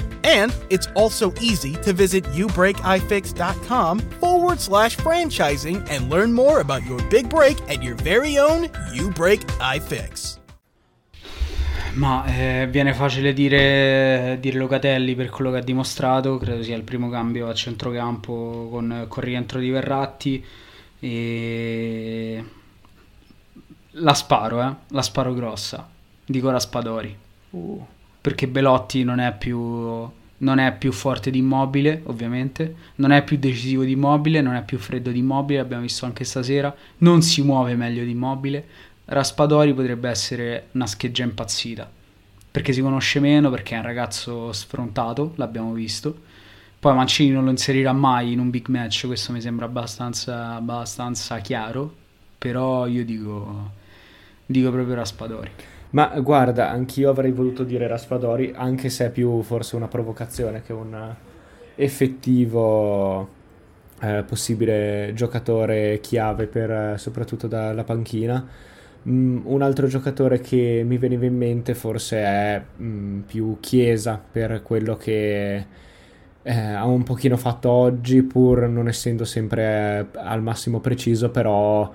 [0.23, 7.01] And it's also easy to visit youbreakifix.com forward slash franchising and learn more about your
[7.09, 10.39] big break at your very own You Break iFix.
[11.93, 16.83] Ma eh, viene facile dire, dire Locatelli per quello che ha dimostrato, credo sia il
[16.83, 20.45] primo cambio a centrocampo con, con rientro di Verratti.
[20.99, 22.45] E...
[23.95, 24.73] La sparo, eh?
[24.87, 25.89] la sparo grossa,
[26.25, 27.17] dico Raspadori.
[27.49, 27.85] Uh
[28.21, 30.09] perché Belotti non è più
[30.41, 34.63] non è più forte di Immobile, ovviamente, non è più decisivo di Immobile, non è
[34.63, 38.65] più freddo di Immobile, abbiamo visto anche stasera, non si muove meglio di Immobile.
[39.05, 41.89] Raspadori potrebbe essere una scheggia impazzita,
[42.49, 46.29] perché si conosce meno, perché è un ragazzo sfrontato, l'abbiamo visto.
[46.79, 51.37] Poi Mancini non lo inserirà mai in un big match, questo mi sembra abbastanza, abbastanza
[51.37, 51.93] chiaro,
[52.39, 53.71] però io dico,
[54.47, 55.51] dico proprio Raspadori.
[55.91, 60.71] Ma guarda, anch'io avrei voluto dire Raspadori, anche se è più forse una provocazione che
[60.71, 61.15] un
[61.75, 63.27] effettivo
[64.01, 68.45] eh, possibile giocatore chiave per soprattutto dalla panchina.
[69.07, 74.61] Mm, un altro giocatore che mi veniva in mente forse è mm, più Chiesa per
[74.63, 75.65] quello che
[76.43, 81.91] eh, ha un pochino fatto oggi, pur non essendo sempre al massimo preciso, però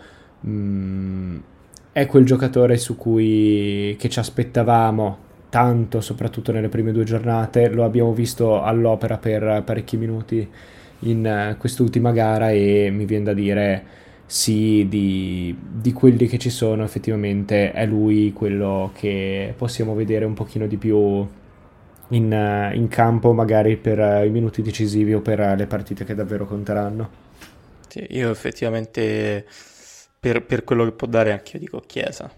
[0.47, 1.39] mm,
[1.97, 5.17] è quel giocatore su cui che ci aspettavamo
[5.49, 7.71] tanto, soprattutto nelle prime due giornate.
[7.71, 10.47] Lo abbiamo visto all'opera per parecchi minuti
[11.01, 13.85] in uh, quest'ultima gara e mi viene da dire
[14.27, 20.35] sì, di, di, quelli che ci sono effettivamente è lui quello che possiamo vedere un
[20.35, 21.27] pochino di più
[22.09, 26.15] in, uh, in campo magari per uh, i minuti decisivi o per le partite che
[26.15, 27.09] davvero conteranno.
[27.89, 29.47] Sì, io effettivamente
[30.19, 32.31] per, per quello che può dare anche io dico Chiesa.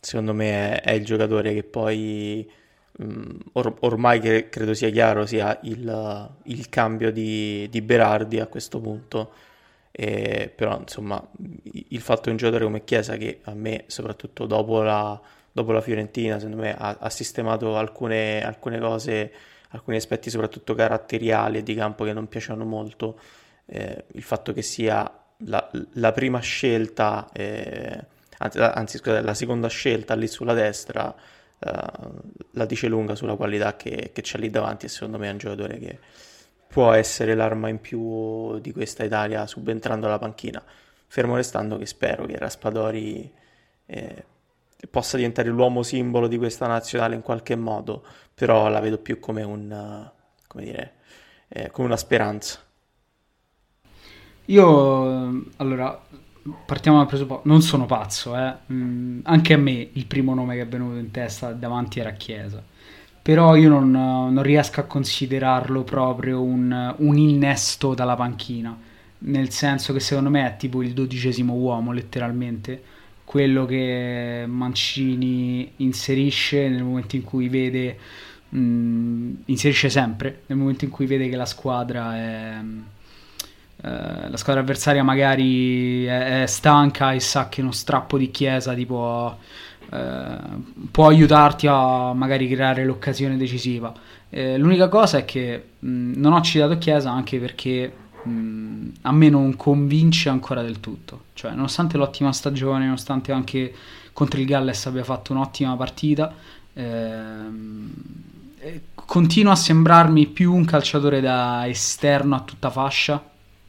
[0.00, 2.50] Secondo me è, è il giocatore che poi
[2.98, 8.46] um, or, ormai che credo sia chiaro sia il, il cambio di, di, Berardi a
[8.46, 9.32] questo punto.
[9.94, 11.22] E, però insomma
[11.70, 15.20] il fatto di un giocatore come Chiesa che a me soprattutto dopo la,
[15.52, 19.32] dopo la Fiorentina secondo me ha, ha sistemato alcune, alcune, cose
[19.68, 23.18] alcuni aspetti soprattutto caratteriali di campo che non piacciono molto
[23.66, 28.04] eh, il fatto che sia la, la prima scelta, eh,
[28.38, 31.14] anzi, anzi scusate, la seconda scelta lì sulla destra
[31.58, 32.10] uh,
[32.52, 35.38] la dice lunga sulla qualità che, che c'è lì davanti e secondo me è un
[35.38, 35.98] giocatore che
[36.66, 40.62] può essere l'arma in più di questa Italia subentrando alla panchina.
[41.06, 43.30] Fermo restando che spero che Raspadori
[43.84, 44.24] eh,
[44.90, 48.02] possa diventare l'uomo simbolo di questa nazionale in qualche modo,
[48.34, 50.10] però la vedo più come, un,
[50.46, 50.94] come, dire,
[51.48, 52.58] eh, come una speranza.
[54.52, 55.98] Io, allora,
[56.66, 58.54] partiamo dal presupposto, non sono pazzo, eh.
[58.70, 62.62] mm, anche a me il primo nome che è venuto in testa davanti era Chiesa.
[63.22, 68.76] Però io non, non riesco a considerarlo proprio un, un, innesto dalla panchina,
[69.20, 72.82] nel senso che secondo me è tipo il dodicesimo uomo letteralmente,
[73.24, 77.98] quello che Mancini inserisce nel momento in cui vede,
[78.54, 82.60] mm, inserisce sempre, nel momento in cui vede che la squadra è...
[83.82, 88.74] Uh, la squadra avversaria magari è, è, stanca e sa che uno strappo di chiesa
[88.74, 89.36] tipo
[89.92, 90.36] eh,
[90.90, 93.92] può aiutarti a magari creare l'occasione decisiva.
[94.30, 97.92] Eh, l'unica cosa è che mh, non ho citato Chiesa anche perché
[98.22, 101.24] mh, a me non convince ancora del tutto.
[101.34, 103.74] Cioè, nonostante l'ottima stagione, nonostante anche
[104.14, 106.34] contro il Galles abbia fatto un'ottima partita,
[106.72, 107.92] ehm,
[108.60, 113.22] eh, continua a sembrarmi più un calciatore da esterno a tutta fascia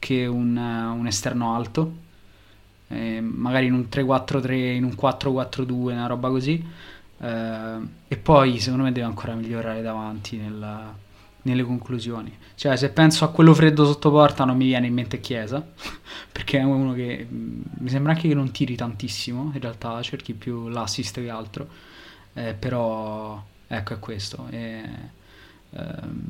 [0.04, 2.02] che un, un esterno alto
[2.90, 6.64] eh, magari in un 3-4-3, in un 4-4-2, una roba così.
[7.18, 10.94] Eh, e poi secondo me deve ancora migliorare davanti nella,
[11.44, 12.36] nelle conclusioni.
[12.56, 15.66] Cioè, se penso a quello freddo sotto porta, non mi viene in mente Chiesa,
[16.32, 19.52] perché è uno che mm, mi sembra anche che non tiri tantissimo.
[19.54, 21.68] In realtà cerchi più l'assist che altro,
[22.34, 24.48] eh, però ecco è questo.
[24.50, 24.84] E,
[25.72, 26.24] ehm,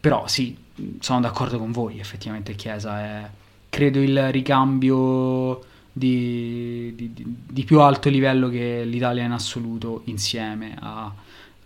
[0.00, 0.56] però sì,
[1.00, 1.98] sono d'accordo con voi.
[1.98, 3.30] Effettivamente, Chiesa è
[3.68, 5.60] credo il ricambio
[5.92, 11.12] di, di, di, più alto livello che l'Italia in assoluto insieme a,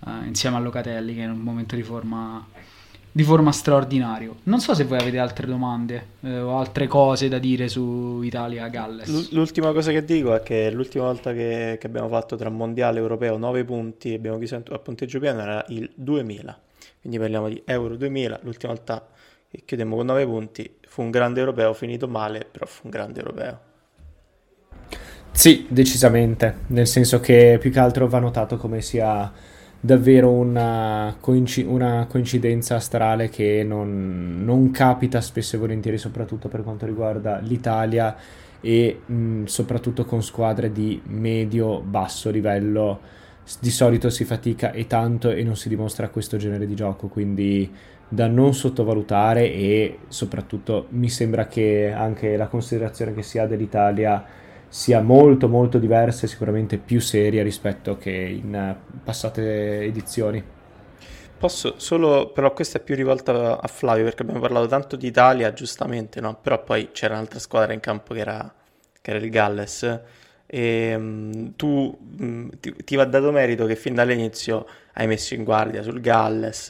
[0.01, 2.45] uh, insieme a Locatelli che è in un momento di forma,
[3.11, 4.37] di forma straordinario.
[4.45, 9.31] Non so se voi avete altre domande eh, o altre cose da dire su Italia-Galles.
[9.33, 13.03] L'ultima cosa che dico è che l'ultima volta che, che abbiamo fatto tra mondiale e
[13.03, 16.61] europeo 9 punti abbiamo chiuso a punteggio pieno era il 2000,
[17.03, 19.05] quindi parliamo di Euro 2000, l'ultima volta
[19.51, 23.19] che chiudemmo con 9 punti fu un grande europeo finito male, però fu un grande
[23.19, 23.61] europeo.
[25.33, 29.33] Sì, decisamente, nel senso che più che altro va notato come sia
[29.81, 36.63] davvero una, coinc- una coincidenza astrale che non, non, capita spesso e volentieri, soprattutto per
[36.63, 38.15] quanto riguarda l'Italia
[38.61, 43.01] e mh, soprattutto con squadre di medio-basso livello.
[43.61, 47.71] Di solito si fatica e tanto e non si dimostra questo genere di gioco, quindi
[48.09, 54.25] da non sottovalutare e soprattutto mi sembra che anche la considerazione che si ha dell'Italia
[54.69, 60.43] sia molto molto diversa e sicuramente più seria rispetto che in eh, passate edizioni.
[61.39, 65.53] Posso solo, però questa è più rivolta a Flavio perché abbiamo parlato tanto di Italia,
[65.53, 66.39] giustamente, no?
[66.41, 68.55] Però poi c'era un'altra squadra in campo che era,
[69.01, 70.01] che era il Galles
[70.55, 75.45] e um, tu um, ti, ti, va dato merito che fin dall'inizio hai messo in
[75.45, 76.69] guardia sul Galles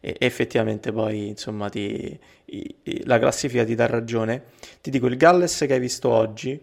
[0.00, 4.46] e, effettivamente poi insomma ti, i, i, la classifica ti dà ragione.
[4.80, 6.60] Ti dico il Galles che hai visto oggi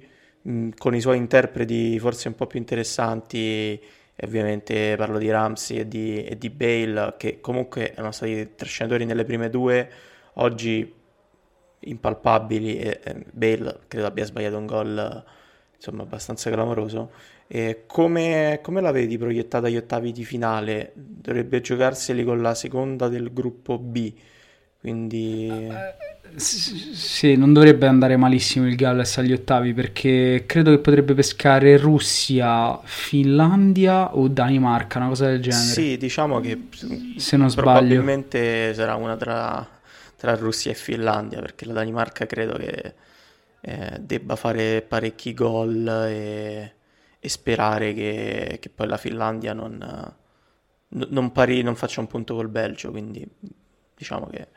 [0.77, 3.82] con i suoi interpreti forse un po' più interessanti,
[4.23, 9.23] ovviamente parlo di Ramsey e di, e di Bale, che comunque erano stati trascinatori nelle
[9.23, 9.89] prime due,
[10.34, 10.93] oggi
[11.80, 15.25] impalpabili e, e Bale credo abbia sbagliato un gol
[15.77, 17.11] insomma abbastanza clamoroso.
[17.47, 20.91] E come, come la vedi proiettata agli ottavi di finale?
[20.93, 24.11] Dovrebbe giocarseli con la seconda del gruppo B,
[24.81, 25.47] quindi...
[25.49, 31.77] Uh, sì, non dovrebbe andare malissimo il Galles agli ottavi perché credo che potrebbe pescare
[31.77, 35.63] Russia, Finlandia o Danimarca, una cosa del genere.
[35.63, 36.67] Sì, diciamo che
[37.15, 39.67] se non sbaglio probabilmente sarà una tra,
[40.17, 42.93] tra Russia e Finlandia perché la Danimarca credo che
[43.62, 46.74] eh, debba fare parecchi gol e,
[47.20, 50.13] e sperare che, che, poi la Finlandia non,
[50.89, 53.28] non, pari, non faccia un punto col Belgio, quindi
[53.96, 54.48] diciamo che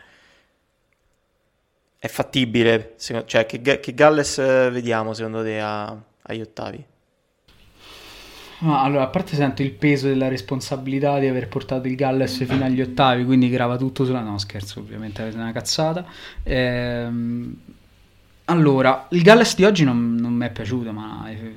[1.99, 2.95] è fattibile?
[2.99, 6.85] Cioè, che, che Galles eh, vediamo secondo te a, agli ottavi?
[8.61, 12.65] Ma allora, a parte sento il peso della responsabilità di aver portato il Galles fino
[12.65, 14.21] agli ottavi, quindi grava tutto sulla...
[14.21, 16.07] No, scherzo, ovviamente avete una cazzata.
[16.43, 17.57] Ehm...
[18.51, 21.55] Allora, il Galles di oggi non, non mi è piaciuto, ma eh,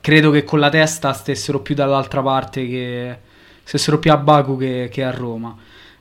[0.00, 3.18] credo che con la testa stessero più dall'altra parte che...
[3.64, 5.56] stessero più a Baku che, che a Roma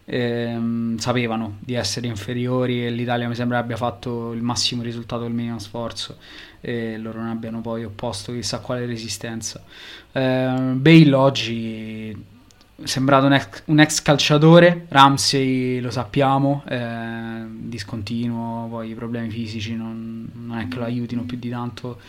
[0.06, 5.34] ehm, sapevano di essere inferiori e l'Italia mi sembra abbia fatto il massimo risultato del
[5.34, 6.18] minimo sforzo
[6.62, 9.64] e loro non abbiano poi opposto chissà quale resistenza.
[10.12, 12.36] Eh, Bale oggi
[12.84, 19.75] sembrato un ex, un ex, calciatore, Ramsey lo sappiamo, eh, discontinuo, poi i problemi fisici
[19.75, 21.99] non, non, è che lo aiutino più di tanto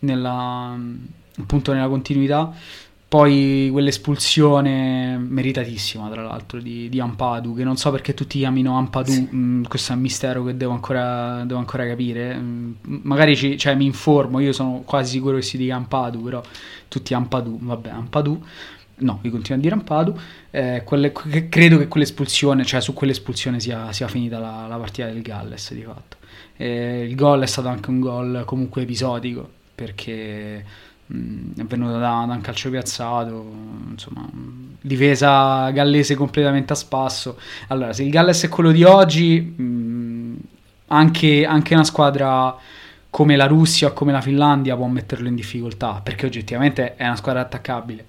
[0.00, 0.76] nella,
[1.38, 2.52] appunto nella continuità.
[3.06, 9.12] Poi quell'espulsione meritatissima, tra l'altro, di, di Ampadu, che non so perché tutti chiamino Ampadu,
[9.12, 9.28] sì.
[9.30, 12.34] mh, mm, questo è un mistero che devo ancora, devo ancora capire.
[12.34, 16.22] Mh, mm, magari ci, cioè, mi informo, io sono quasi sicuro che si dica Ampadu,
[16.24, 16.42] però
[16.88, 18.44] tutti Ampadu, vabbè, Ampadu.
[18.96, 20.16] No, vi continuo a dire Ampadu.
[20.50, 25.20] Eh, quelle, credo che quell'espulsione, cioè su quell'espulsione sia, sia finita la, la, partita del
[25.20, 26.16] Galles di fatto.
[26.56, 30.64] Eh, il gol è stato anche un gol comunque episodico perché
[31.06, 33.52] mh, è venuto da, da, un calcio piazzato,
[33.90, 34.28] insomma,
[34.80, 37.38] difesa gallese completamente a spasso.
[37.68, 40.36] Allora, se il Galles è quello di oggi, mh,
[40.88, 42.56] anche, anche una squadra
[43.10, 47.14] come la Russia o come la Finlandia può metterlo in difficoltà perché oggettivamente è una
[47.16, 48.04] squadra attaccabile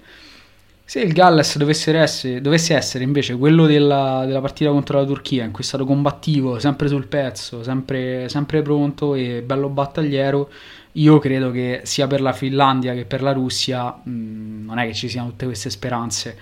[0.88, 5.42] se il Galles dovesse essere, dovesse essere invece quello della, della, partita contro la Turchia,
[5.42, 10.48] in cui è stato combattivo, sempre sul pezzo, sempre, sempre pronto e bello battagliero,
[10.92, 14.86] io credo che sia per la Finlandia che per la Russia mh, mm, non è
[14.86, 16.36] che ci siano tutte queste speranze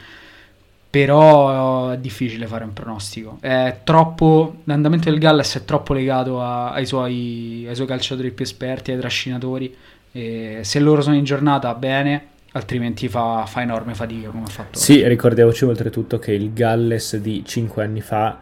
[0.90, 3.40] però è difficile fare un pronostico.
[3.82, 8.92] Troppo, l'andamento del Galles è troppo legato a, ai, suoi, ai, suoi, calciatori più esperti,
[8.92, 9.74] ai trascinatori.
[10.12, 14.78] E se loro sono in giornata, bene altrimenti fa, fa enorme fatica come ha fatto.
[14.78, 18.38] Sì, ricordiamoci oltretutto che il Galles di 5 anni fa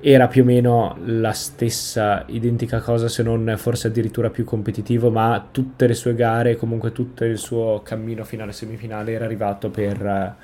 [0.00, 5.46] era più o meno la stessa identica cosa, se non forse addirittura più competitivo, ma
[5.50, 10.04] tutte le sue gare, comunque tutto il suo cammino fino alle semifinali era arrivato per
[10.04, 10.34] eh,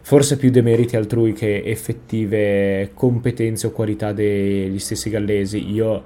[0.00, 5.70] forse più demeriti altrui che effettive competenze o qualità degli stessi gallesi.
[5.70, 6.04] Io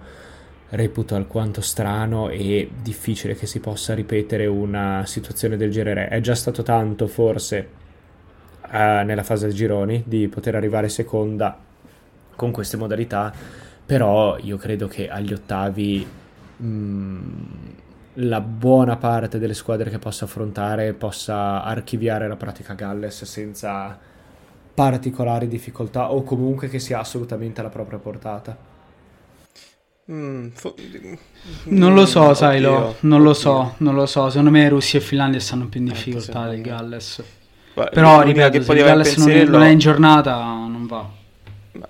[0.72, 6.08] reputo alquanto strano e difficile che si possa ripetere una situazione del genere.
[6.08, 7.68] È già stato tanto, forse,
[8.70, 11.58] eh, nella fase del gironi di poter arrivare seconda
[12.34, 13.32] con queste modalità,
[13.84, 16.06] però io credo che agli ottavi
[16.56, 17.30] mh, mm,
[18.14, 23.98] la buona parte delle squadre che possa affrontare possa archiviare la pratica Galles senza
[24.74, 28.71] particolari difficoltà o comunque che sia assolutamente alla propria portata.
[30.10, 30.74] Mm, fo-
[31.64, 33.24] non lo so, sai, lo, non oddio.
[33.24, 34.28] lo so, non lo so.
[34.28, 37.22] Secondo me Russia e Finlandia stanno più in eh, difficoltà del Galles.
[37.74, 41.08] Beh, Però, ripeto, se il Galles non è, non è in giornata, non va.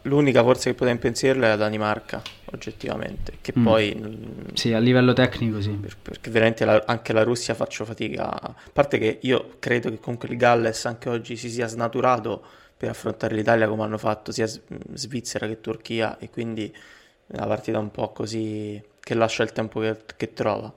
[0.03, 3.65] L'unica forse che poteva impensierlo è la Danimarca, oggettivamente, che mm.
[3.65, 4.19] poi...
[4.53, 5.71] Sì, a livello tecnico sì.
[5.71, 8.31] Per, perché veramente la, anche la Russia faccio fatica.
[8.31, 12.43] A parte che io credo che comunque il Galles anche oggi si sia snaturato
[12.77, 14.49] per affrontare l'Italia come hanno fatto sia
[14.95, 16.73] Svizzera che Turchia e quindi
[17.33, 20.73] una partita un po' così che lascia il tempo che, che trova.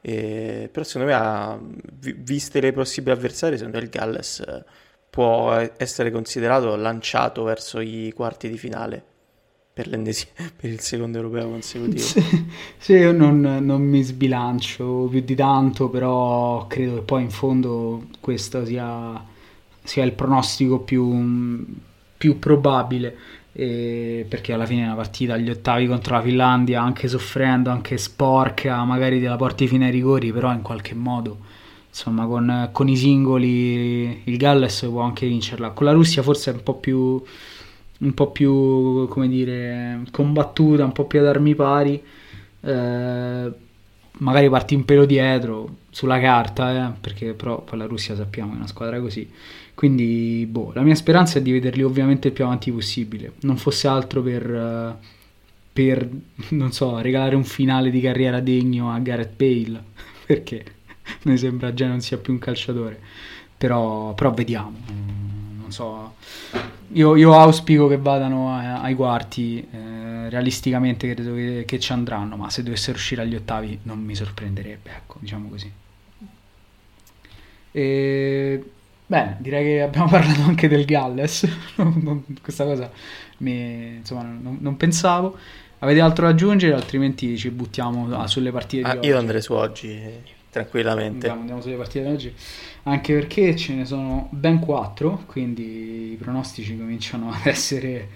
[0.00, 4.64] E, però secondo me, viste le possibili avversarie, secondo me il Galles eh,
[5.10, 9.04] può essere considerato lanciato verso i quarti di finale
[9.76, 11.98] per, per il secondo europeo consecutivo.
[11.98, 12.46] Sì,
[12.78, 18.06] sì io non, non, mi sbilancio più di tanto, però credo che poi in fondo
[18.20, 19.22] questo sia,
[19.82, 21.66] sia il pronostico più,
[22.16, 23.18] più probabile
[23.56, 29.18] perché alla fine una partita agli ottavi contro la Finlandia, anche soffrendo, anche sporca, magari
[29.18, 31.38] della porti fino ai rigori, però in qualche modo,
[31.88, 35.70] insomma, con, con, i singoli il Galles può anche vincerla.
[35.70, 37.22] Con la Russia forse è un po' più,
[37.98, 42.02] un po' più come dire, combattuta, un po' più ad armi pari.
[42.60, 43.52] Eh,
[44.18, 48.56] magari parti un pelo dietro sulla carta, eh, perché però poi la Russia sappiamo è
[48.56, 49.30] una squadra così
[49.76, 53.34] quindi, boh, la mia speranza è di vederli ovviamente il più avanti possibile.
[53.40, 54.96] Non fosse altro per,
[55.70, 56.08] per
[56.48, 59.84] non so, regalare un finale di carriera degno a Gareth Bale,
[60.24, 60.64] perché
[61.24, 62.98] mi sembra già non sia più un calciatore.
[63.58, 64.78] Però, però vediamo.
[65.60, 66.14] Non so.
[66.92, 69.58] Io, io auspico che vadano ai quarti.
[69.70, 74.14] Eh, realisticamente credo che, che ci andranno, ma se dovessero uscire agli ottavi non mi
[74.14, 75.70] sorprenderebbe, ecco, diciamo così.
[77.72, 78.64] E
[79.08, 81.48] Bene, direi che abbiamo parlato anche del Galles,
[82.42, 82.90] questa cosa
[83.38, 85.36] mi, insomma, non, non, pensavo.
[85.80, 86.74] Avete altro da aggiungere?
[86.74, 89.08] Altrimenti ci buttiamo sulle partite ah, di oggi.
[89.08, 90.00] Io andrei su oggi,
[90.50, 91.28] tranquillamente.
[91.28, 92.34] Andiamo, andiamo, sulle partite di oggi,
[92.84, 98.08] anche perché ce ne sono ben quattro, quindi i pronostici cominciano ad essere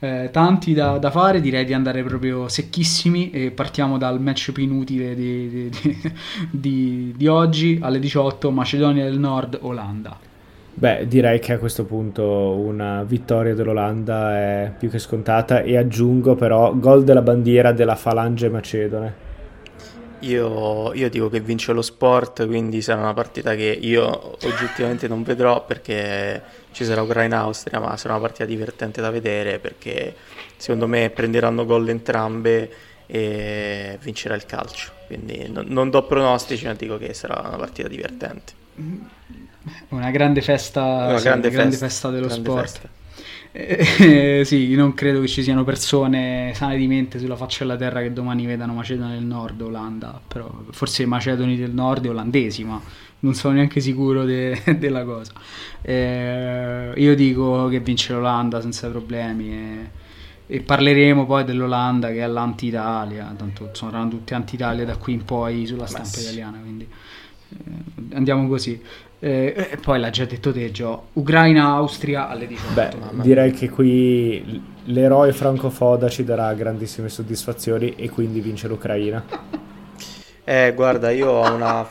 [0.00, 4.64] eh, tanti da, da, fare, direi di andare proprio secchissimi e partiamo dal match più
[4.64, 6.12] inutile di, di,
[6.50, 10.32] di, di oggi alle 18, Macedonia del Nord, Olanda.
[10.76, 16.34] Beh, direi che a questo punto una vittoria dell'Olanda è più che scontata e aggiungo
[16.34, 19.22] però gol della bandiera della Falange Macedone.
[20.20, 25.22] Io, io, dico che vince lo sport, quindi sarà una partita che io oggettivamente non
[25.22, 30.14] vedrò perché ci sarà Ucraina-Austria, ma sarà una partita divertente da vedere perché
[30.56, 32.70] secondo me prenderanno gol entrambe
[33.06, 34.90] e vincerà il calcio.
[35.06, 38.52] Quindi non, non do pronostici, ma dico che sarà una partita divertente.
[39.88, 42.62] Una grande festa, una sì, grande, una grande festa, festa, dello grande sport.
[42.62, 42.88] Festa.
[43.56, 48.00] Eh, sì, non credo che ci siano persone sane di mente sulla faccia della terra
[48.00, 52.80] che domani vedano Macedonia del Nord, Olanda, però forse Macedoni del Nord e olandesi, ma
[53.20, 55.32] non sono neanche sicuro de- della cosa.
[55.82, 59.90] Eh, io dico che vince l'Olanda senza problemi e,
[60.46, 65.64] e, parleremo poi dell'Olanda che è l'anti-Italia, tanto saranno tutti anti-Italia da qui in poi
[65.66, 66.22] sulla stampa sì.
[66.22, 66.88] italiana, quindi
[67.50, 68.80] eh, andiamo così.
[69.24, 71.06] Eh, e poi l'ha già detto te, Gio.
[71.14, 72.74] Ucraina-Austria alle 18.
[72.74, 79.24] Beh, direi che qui l'eroe Franco Foda ci darà grandissime soddisfazioni e quindi vince l'Ucraina.
[80.46, 81.88] Eh, guarda, io ho una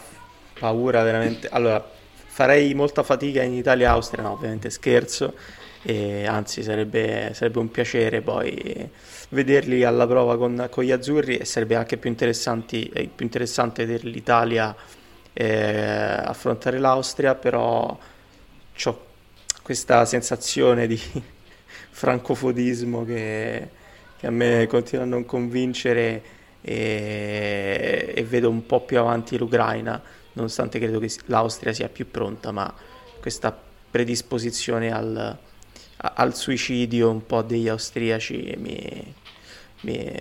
[0.59, 1.47] paura veramente.
[1.51, 5.33] Allora, farei molta fatica in Italia-Austria, no, ovviamente scherzo.
[5.81, 8.87] E anzi, sarebbe, sarebbe un piacere poi
[9.29, 14.75] vederli alla prova con, con gli azzurri e sarebbe anche più, più interessante vedere l'Italia
[15.33, 17.97] eh, affrontare l'Austria, però
[18.85, 19.05] ho
[19.61, 20.99] questa sensazione di
[21.91, 23.69] francofodismo che,
[24.17, 26.21] che, a me continua a non convincere
[26.61, 30.01] e, e, vedo un po' più avanti l'Ucraina,
[30.33, 32.71] nonostante credo che l'Austria sia più pronta, ma
[33.19, 33.57] questa
[33.89, 35.37] predisposizione al,
[35.97, 39.13] al suicidio un po' degli austriaci mi,
[39.81, 40.11] mi,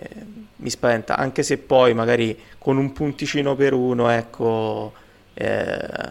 [0.55, 4.93] mi, spaventa, anche se poi magari con un punticino per uno, ecco,
[5.33, 6.09] eh,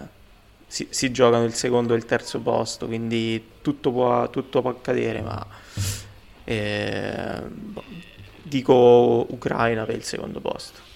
[0.66, 5.20] si, si, giocano il secondo e il terzo posto, quindi tutto può, tutto può accadere,
[5.20, 5.46] ma
[6.44, 7.42] eh,
[8.42, 10.90] dico Ucraina per il secondo posto.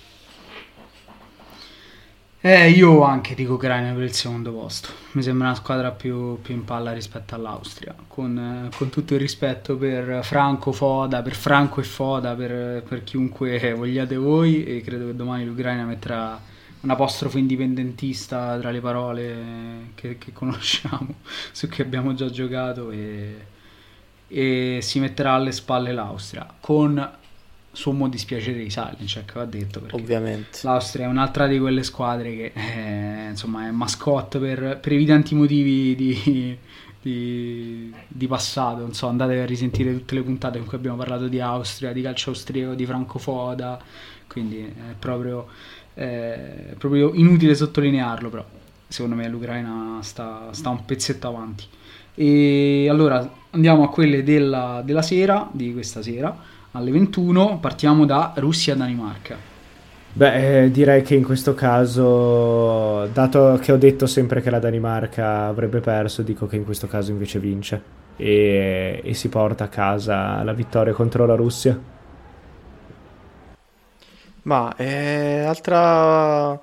[2.41, 4.89] Eh, io anche dico Ucraina per il secondo posto.
[5.12, 7.93] Mi sembra una squadra più, più in palla rispetto all'Austria.
[8.07, 13.74] Con, con, tutto il rispetto per Franco Foda, per Franco e Foda, per, per chiunque
[13.74, 14.64] vogliate voi.
[14.64, 16.41] E credo che domani l'Ucraina metterà
[16.87, 21.16] un apostrofo indipendentista tra le parole che, che conosciamo,
[21.51, 23.47] su cui abbiamo già giocato e,
[24.28, 26.47] e, si metterà alle spalle l'Austria.
[26.61, 27.14] Con
[27.72, 30.61] sommo dispiacere di Salic, va detto ovviamente.
[30.62, 35.95] l'Austria è un'altra di quelle squadre che è, insomma è mascotte per, per evidenti motivi
[35.95, 36.57] di,
[37.03, 38.80] di, di, passato.
[38.80, 42.01] Non so andate a risentire tutte le puntate in cui abbiamo parlato di Austria di
[42.01, 43.82] calcio austriaco di Franco Foda
[44.37, 45.47] quindi è proprio
[45.97, 48.44] è proprio inutile sottolinearlo, però
[48.86, 51.64] secondo me l'Ucraina sta, sta un pezzetto avanti.
[52.14, 56.36] E allora andiamo a quelle della, della sera, di questa sera,
[56.72, 59.55] alle 21, partiamo da Russia-Danimarca.
[60.12, 65.47] Beh, eh, direi che in questo caso, dato che ho detto sempre che la Danimarca
[65.47, 67.82] avrebbe perso, dico che in questo caso invece vince
[68.16, 71.78] e, e si porta a casa la vittoria contro la Russia.
[74.47, 76.61] Ma eh, altra,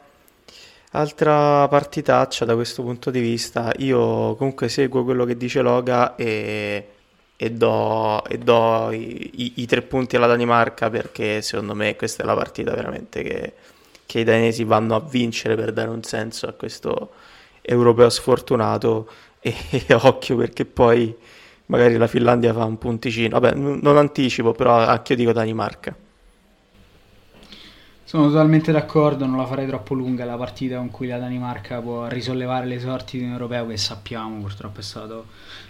[0.91, 3.73] altra partitaccia da questo punto di vista.
[3.79, 6.87] Io comunque seguo quello che dice Loga e,
[7.35, 12.23] e do, e do i, i, i, tre punti alla Danimarca perché secondo me questa
[12.23, 13.53] è la partita veramente che,
[14.05, 17.11] che i danesi vanno a vincere per dare un senso a questo
[17.61, 19.09] europeo sfortunato.
[19.41, 19.53] E,
[19.87, 21.13] e occhio perché poi
[21.65, 23.39] magari la Finlandia fa un punticino.
[23.39, 26.02] Vabbè, non anticipo, però anche io dico Danimarca.
[28.05, 32.07] Sono totalmente d'accordo, non la farei troppo lunga la partita con cui la Danimarca può
[32.07, 35.27] risollevare le sorti di un europeo che sappiamo purtroppo è stato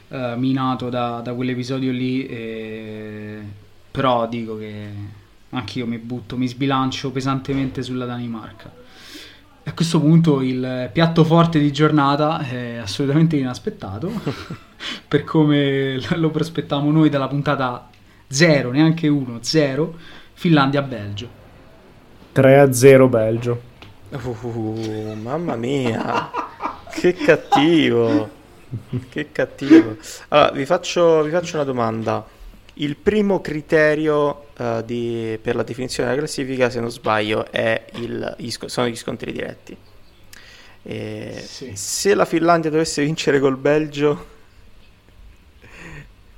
[0.10, 2.26] uh, minato da, da, quell'episodio lì.
[2.26, 3.42] E...
[3.92, 4.88] Però dico che
[5.52, 8.72] anch'io mi butto, mi sbilancio pesantemente sulla Danimarca.
[9.66, 14.12] A questo punto il piatto forte di giornata è assolutamente inaspettato,
[15.08, 17.90] per come lo prospettavamo noi dalla puntata
[18.28, 19.96] 0, neanche 1, 0,
[20.34, 21.43] Finlandia-Belgio.
[22.34, 23.62] 3-0 Belgio.
[24.10, 26.32] Uh, mamma mia,
[26.92, 28.30] che cattivo,
[29.10, 29.98] che cattivo.
[30.30, 32.26] Allora, vi faccio, vi faccio una domanda.
[32.76, 38.50] Il primo criterio uh, di, per la definizione della classifica, se non sbaglio, il, gli,
[38.66, 39.78] sono gli scontri diretti.
[40.82, 41.72] E sì.
[41.76, 44.26] Se la Finlandia dovesse vincere col Belgio,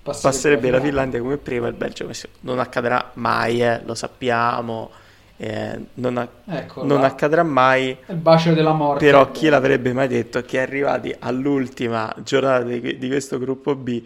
[0.04, 2.10] passerebbe, passerebbe la Finlandia come prima, il Belgio
[2.42, 5.04] non accadrà mai, eh, lo sappiamo
[5.38, 7.98] eh, non, a- ecco, non accadrà mai.
[8.08, 9.04] Il bacio della morte.
[9.04, 14.02] Però chi l'avrebbe mai detto che arrivati all'ultima giornata di, di questo gruppo B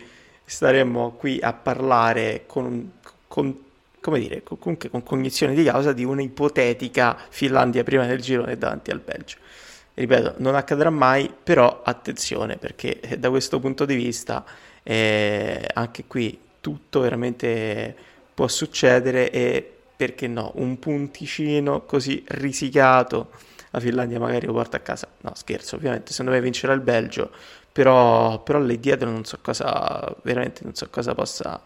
[0.46, 2.94] staremmo qui a parlare con,
[3.28, 3.56] con
[4.02, 9.00] come dire, comunque con cognizione di causa di un'ipotetica Finlandia prima del girone davanti al
[9.00, 9.38] Belgio.
[9.94, 14.46] Ripeto, non accadrà mai, però attenzione perché eh, da questo punto di vista
[14.82, 17.96] eh, anche qui tutto veramente
[18.34, 23.32] può succedere e perché no, un punticino così risicato
[23.72, 25.10] la Finlandia magari lo porta a casa.
[25.20, 27.30] No, scherzo, ovviamente secondo me vincerà il Belgio,
[27.70, 31.62] però, però lì dietro non so cosa, veramente non so cosa possa,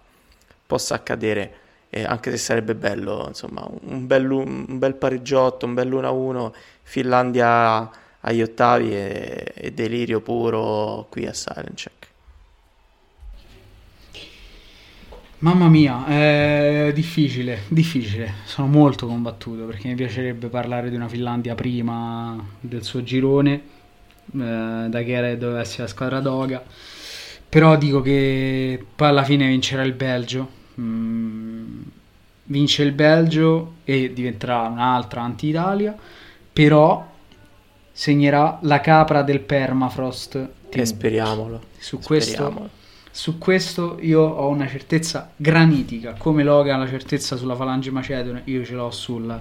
[0.66, 1.58] possa accadere.
[1.92, 7.88] Eh, anche se sarebbe bello, insomma, un bel, un bel pareggiotto, un bel 1-1, Finlandia
[8.22, 11.92] agli ottavi e, e delirio puro qui a Silent
[15.44, 18.34] Mamma mia, è difficile, difficile.
[18.46, 24.86] Sono molto combattuto perché mi piacerebbe parlare di una Finlandia prima del suo girone, eh,
[24.88, 26.64] da che era, doveva essere la squadra d'Oga.
[27.50, 30.50] Però dico che poi alla fine vincerà il Belgio.
[30.80, 31.82] Mm,
[32.46, 35.94] vince il Belgio e diventerà un'altra anti-Italia.
[36.54, 37.06] Però
[37.92, 40.50] segnerà la capra del permafrost.
[40.70, 41.64] E speriamolo.
[41.78, 42.82] Su questo speriamolo
[43.16, 48.42] su questo io ho una certezza granitica, come Logan ha la certezza sulla falange macedone,
[48.46, 49.40] io ce l'ho sulla,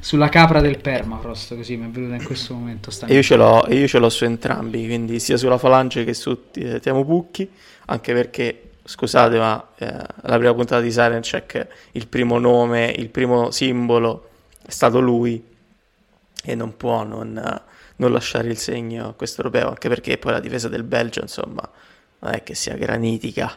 [0.00, 2.90] sulla capra del permafrost, così mi è venuta in questo momento.
[3.06, 6.36] E io, ce l'ho, io ce l'ho su entrambi, quindi sia sulla falange che su
[6.54, 7.48] eh, Tiamo Pucchi,
[7.86, 9.86] anche perché, scusate, ma eh,
[10.22, 14.30] la prima puntata di Siren Check, il primo nome, il primo simbolo
[14.66, 15.40] è stato lui
[16.44, 17.40] e non può non,
[17.94, 21.62] non lasciare il segno a questo europeo, anche perché poi la difesa del Belgio, insomma
[22.22, 23.54] non è che sia granitica.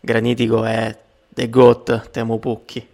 [0.00, 0.96] Granitico è
[1.28, 2.86] The Goat, Temo Pucchi.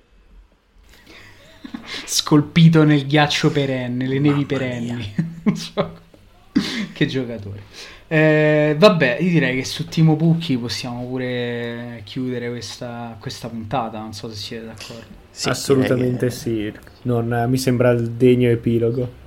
[2.04, 5.14] Scolpito nel ghiaccio perenne, le nevi perenni.
[6.92, 7.62] che giocatore.
[8.06, 13.98] Eh, vabbè, io direi che su Timo Pucchi possiamo pure chiudere questa, questa puntata.
[13.98, 15.26] Non so se siete d'accordo.
[15.30, 16.32] Sì, Assolutamente che...
[16.32, 16.72] sì.
[17.02, 19.26] Non, mi sembra il degno epilogo.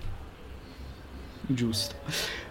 [1.48, 1.96] Giusto.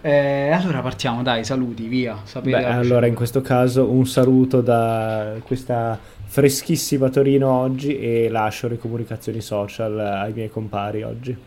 [0.01, 2.17] Eh, allora partiamo, dai, saluti, via.
[2.41, 8.77] Beh, allora in questo caso un saluto da questa freschissima Torino oggi e lascio le
[8.77, 11.37] comunicazioni social ai miei compari oggi.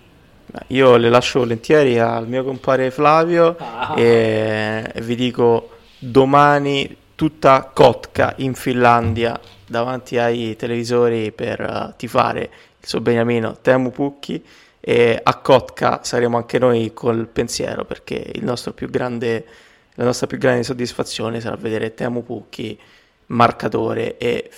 [0.69, 3.95] Io le lascio volentieri al mio compare Flavio ah.
[3.97, 12.87] e vi dico domani tutta Kotka in Finlandia davanti ai televisori per uh, tifare il
[12.87, 14.45] suo beniamino Temu Pucchi
[14.87, 18.31] e a Kotka saremo anche noi col pensiero perché
[18.91, 19.47] grande,
[19.95, 22.79] la nostra più grande soddisfazione sarà vedere Temu Pukki
[23.29, 24.51] marcatore e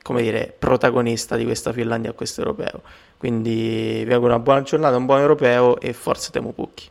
[0.00, 2.82] come dire protagonista di questa Finlandia a questo europeo.
[3.16, 6.88] Quindi vi auguro una buona giornata un buon europeo e forza Temu Pukki.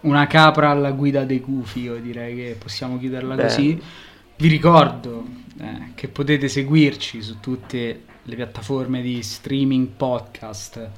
[0.00, 3.42] Una capra alla guida dei gufi io direi che possiamo chiuderla Beh.
[3.42, 3.82] così.
[4.36, 5.24] Vi ricordo
[5.58, 10.88] eh, che potete seguirci su tutte le piattaforme di streaming podcast.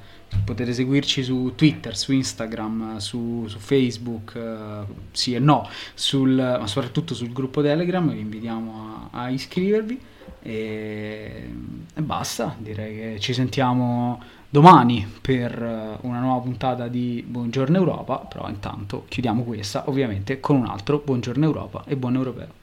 [0.43, 6.67] Potete seguirci su Twitter, su Instagram, su, su Facebook, uh, sì e no, sul, ma
[6.67, 8.09] soprattutto sul gruppo Telegram.
[8.09, 9.99] Vi invitiamo a, a iscrivervi.
[10.43, 11.49] E,
[11.93, 18.17] e, basta, direi che ci sentiamo domani per una nuova puntata di Buongiorno Europa.
[18.17, 22.59] Però intanto chiudiamo questa, ovviamente, con un altro Buongiorno Europa e buon europeo.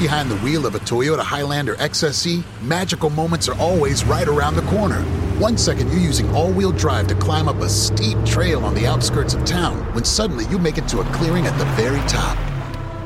[0.00, 4.62] Behind the wheel of a Toyota Highlander XSE, magical moments are always right around the
[4.62, 5.02] corner.
[5.38, 8.86] One second you're using all wheel drive to climb up a steep trail on the
[8.86, 12.38] outskirts of town, when suddenly you make it to a clearing at the very top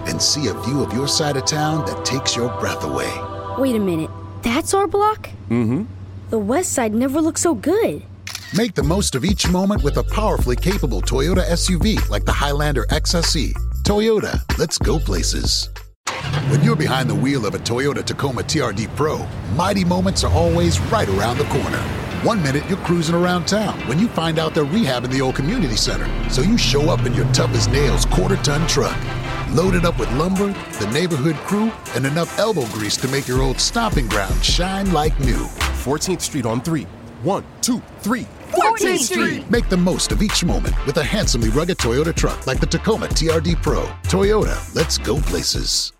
[0.06, 3.12] and see a view of your side of town that takes your breath away.
[3.58, 4.10] Wait a minute,
[4.42, 5.28] that's our block?
[5.50, 5.82] Mm hmm.
[6.30, 8.04] The west side never looked so good.
[8.56, 12.84] Make the most of each moment with a powerfully capable Toyota SUV like the Highlander
[12.84, 13.52] XSE.
[13.82, 15.70] Toyota, let's go places.
[16.50, 20.80] When you're behind the wheel of a Toyota Tacoma TRD Pro, mighty moments are always
[20.80, 21.78] right around the corner.
[22.22, 25.76] One minute you're cruising around town when you find out they're rehabbing the old community
[25.76, 28.96] center, so you show up in your tough as nails quarter ton truck.
[29.50, 33.60] Loaded up with lumber, the neighborhood crew, and enough elbow grease to make your old
[33.60, 35.44] stomping ground shine like new.
[35.84, 36.82] 14th Street on 3.
[37.22, 38.26] 1, 2, 3.
[38.50, 39.50] 14th Street!
[39.50, 43.06] Make the most of each moment with a handsomely rugged Toyota truck like the Tacoma
[43.06, 43.84] TRD Pro.
[44.04, 45.93] Toyota, let's go places.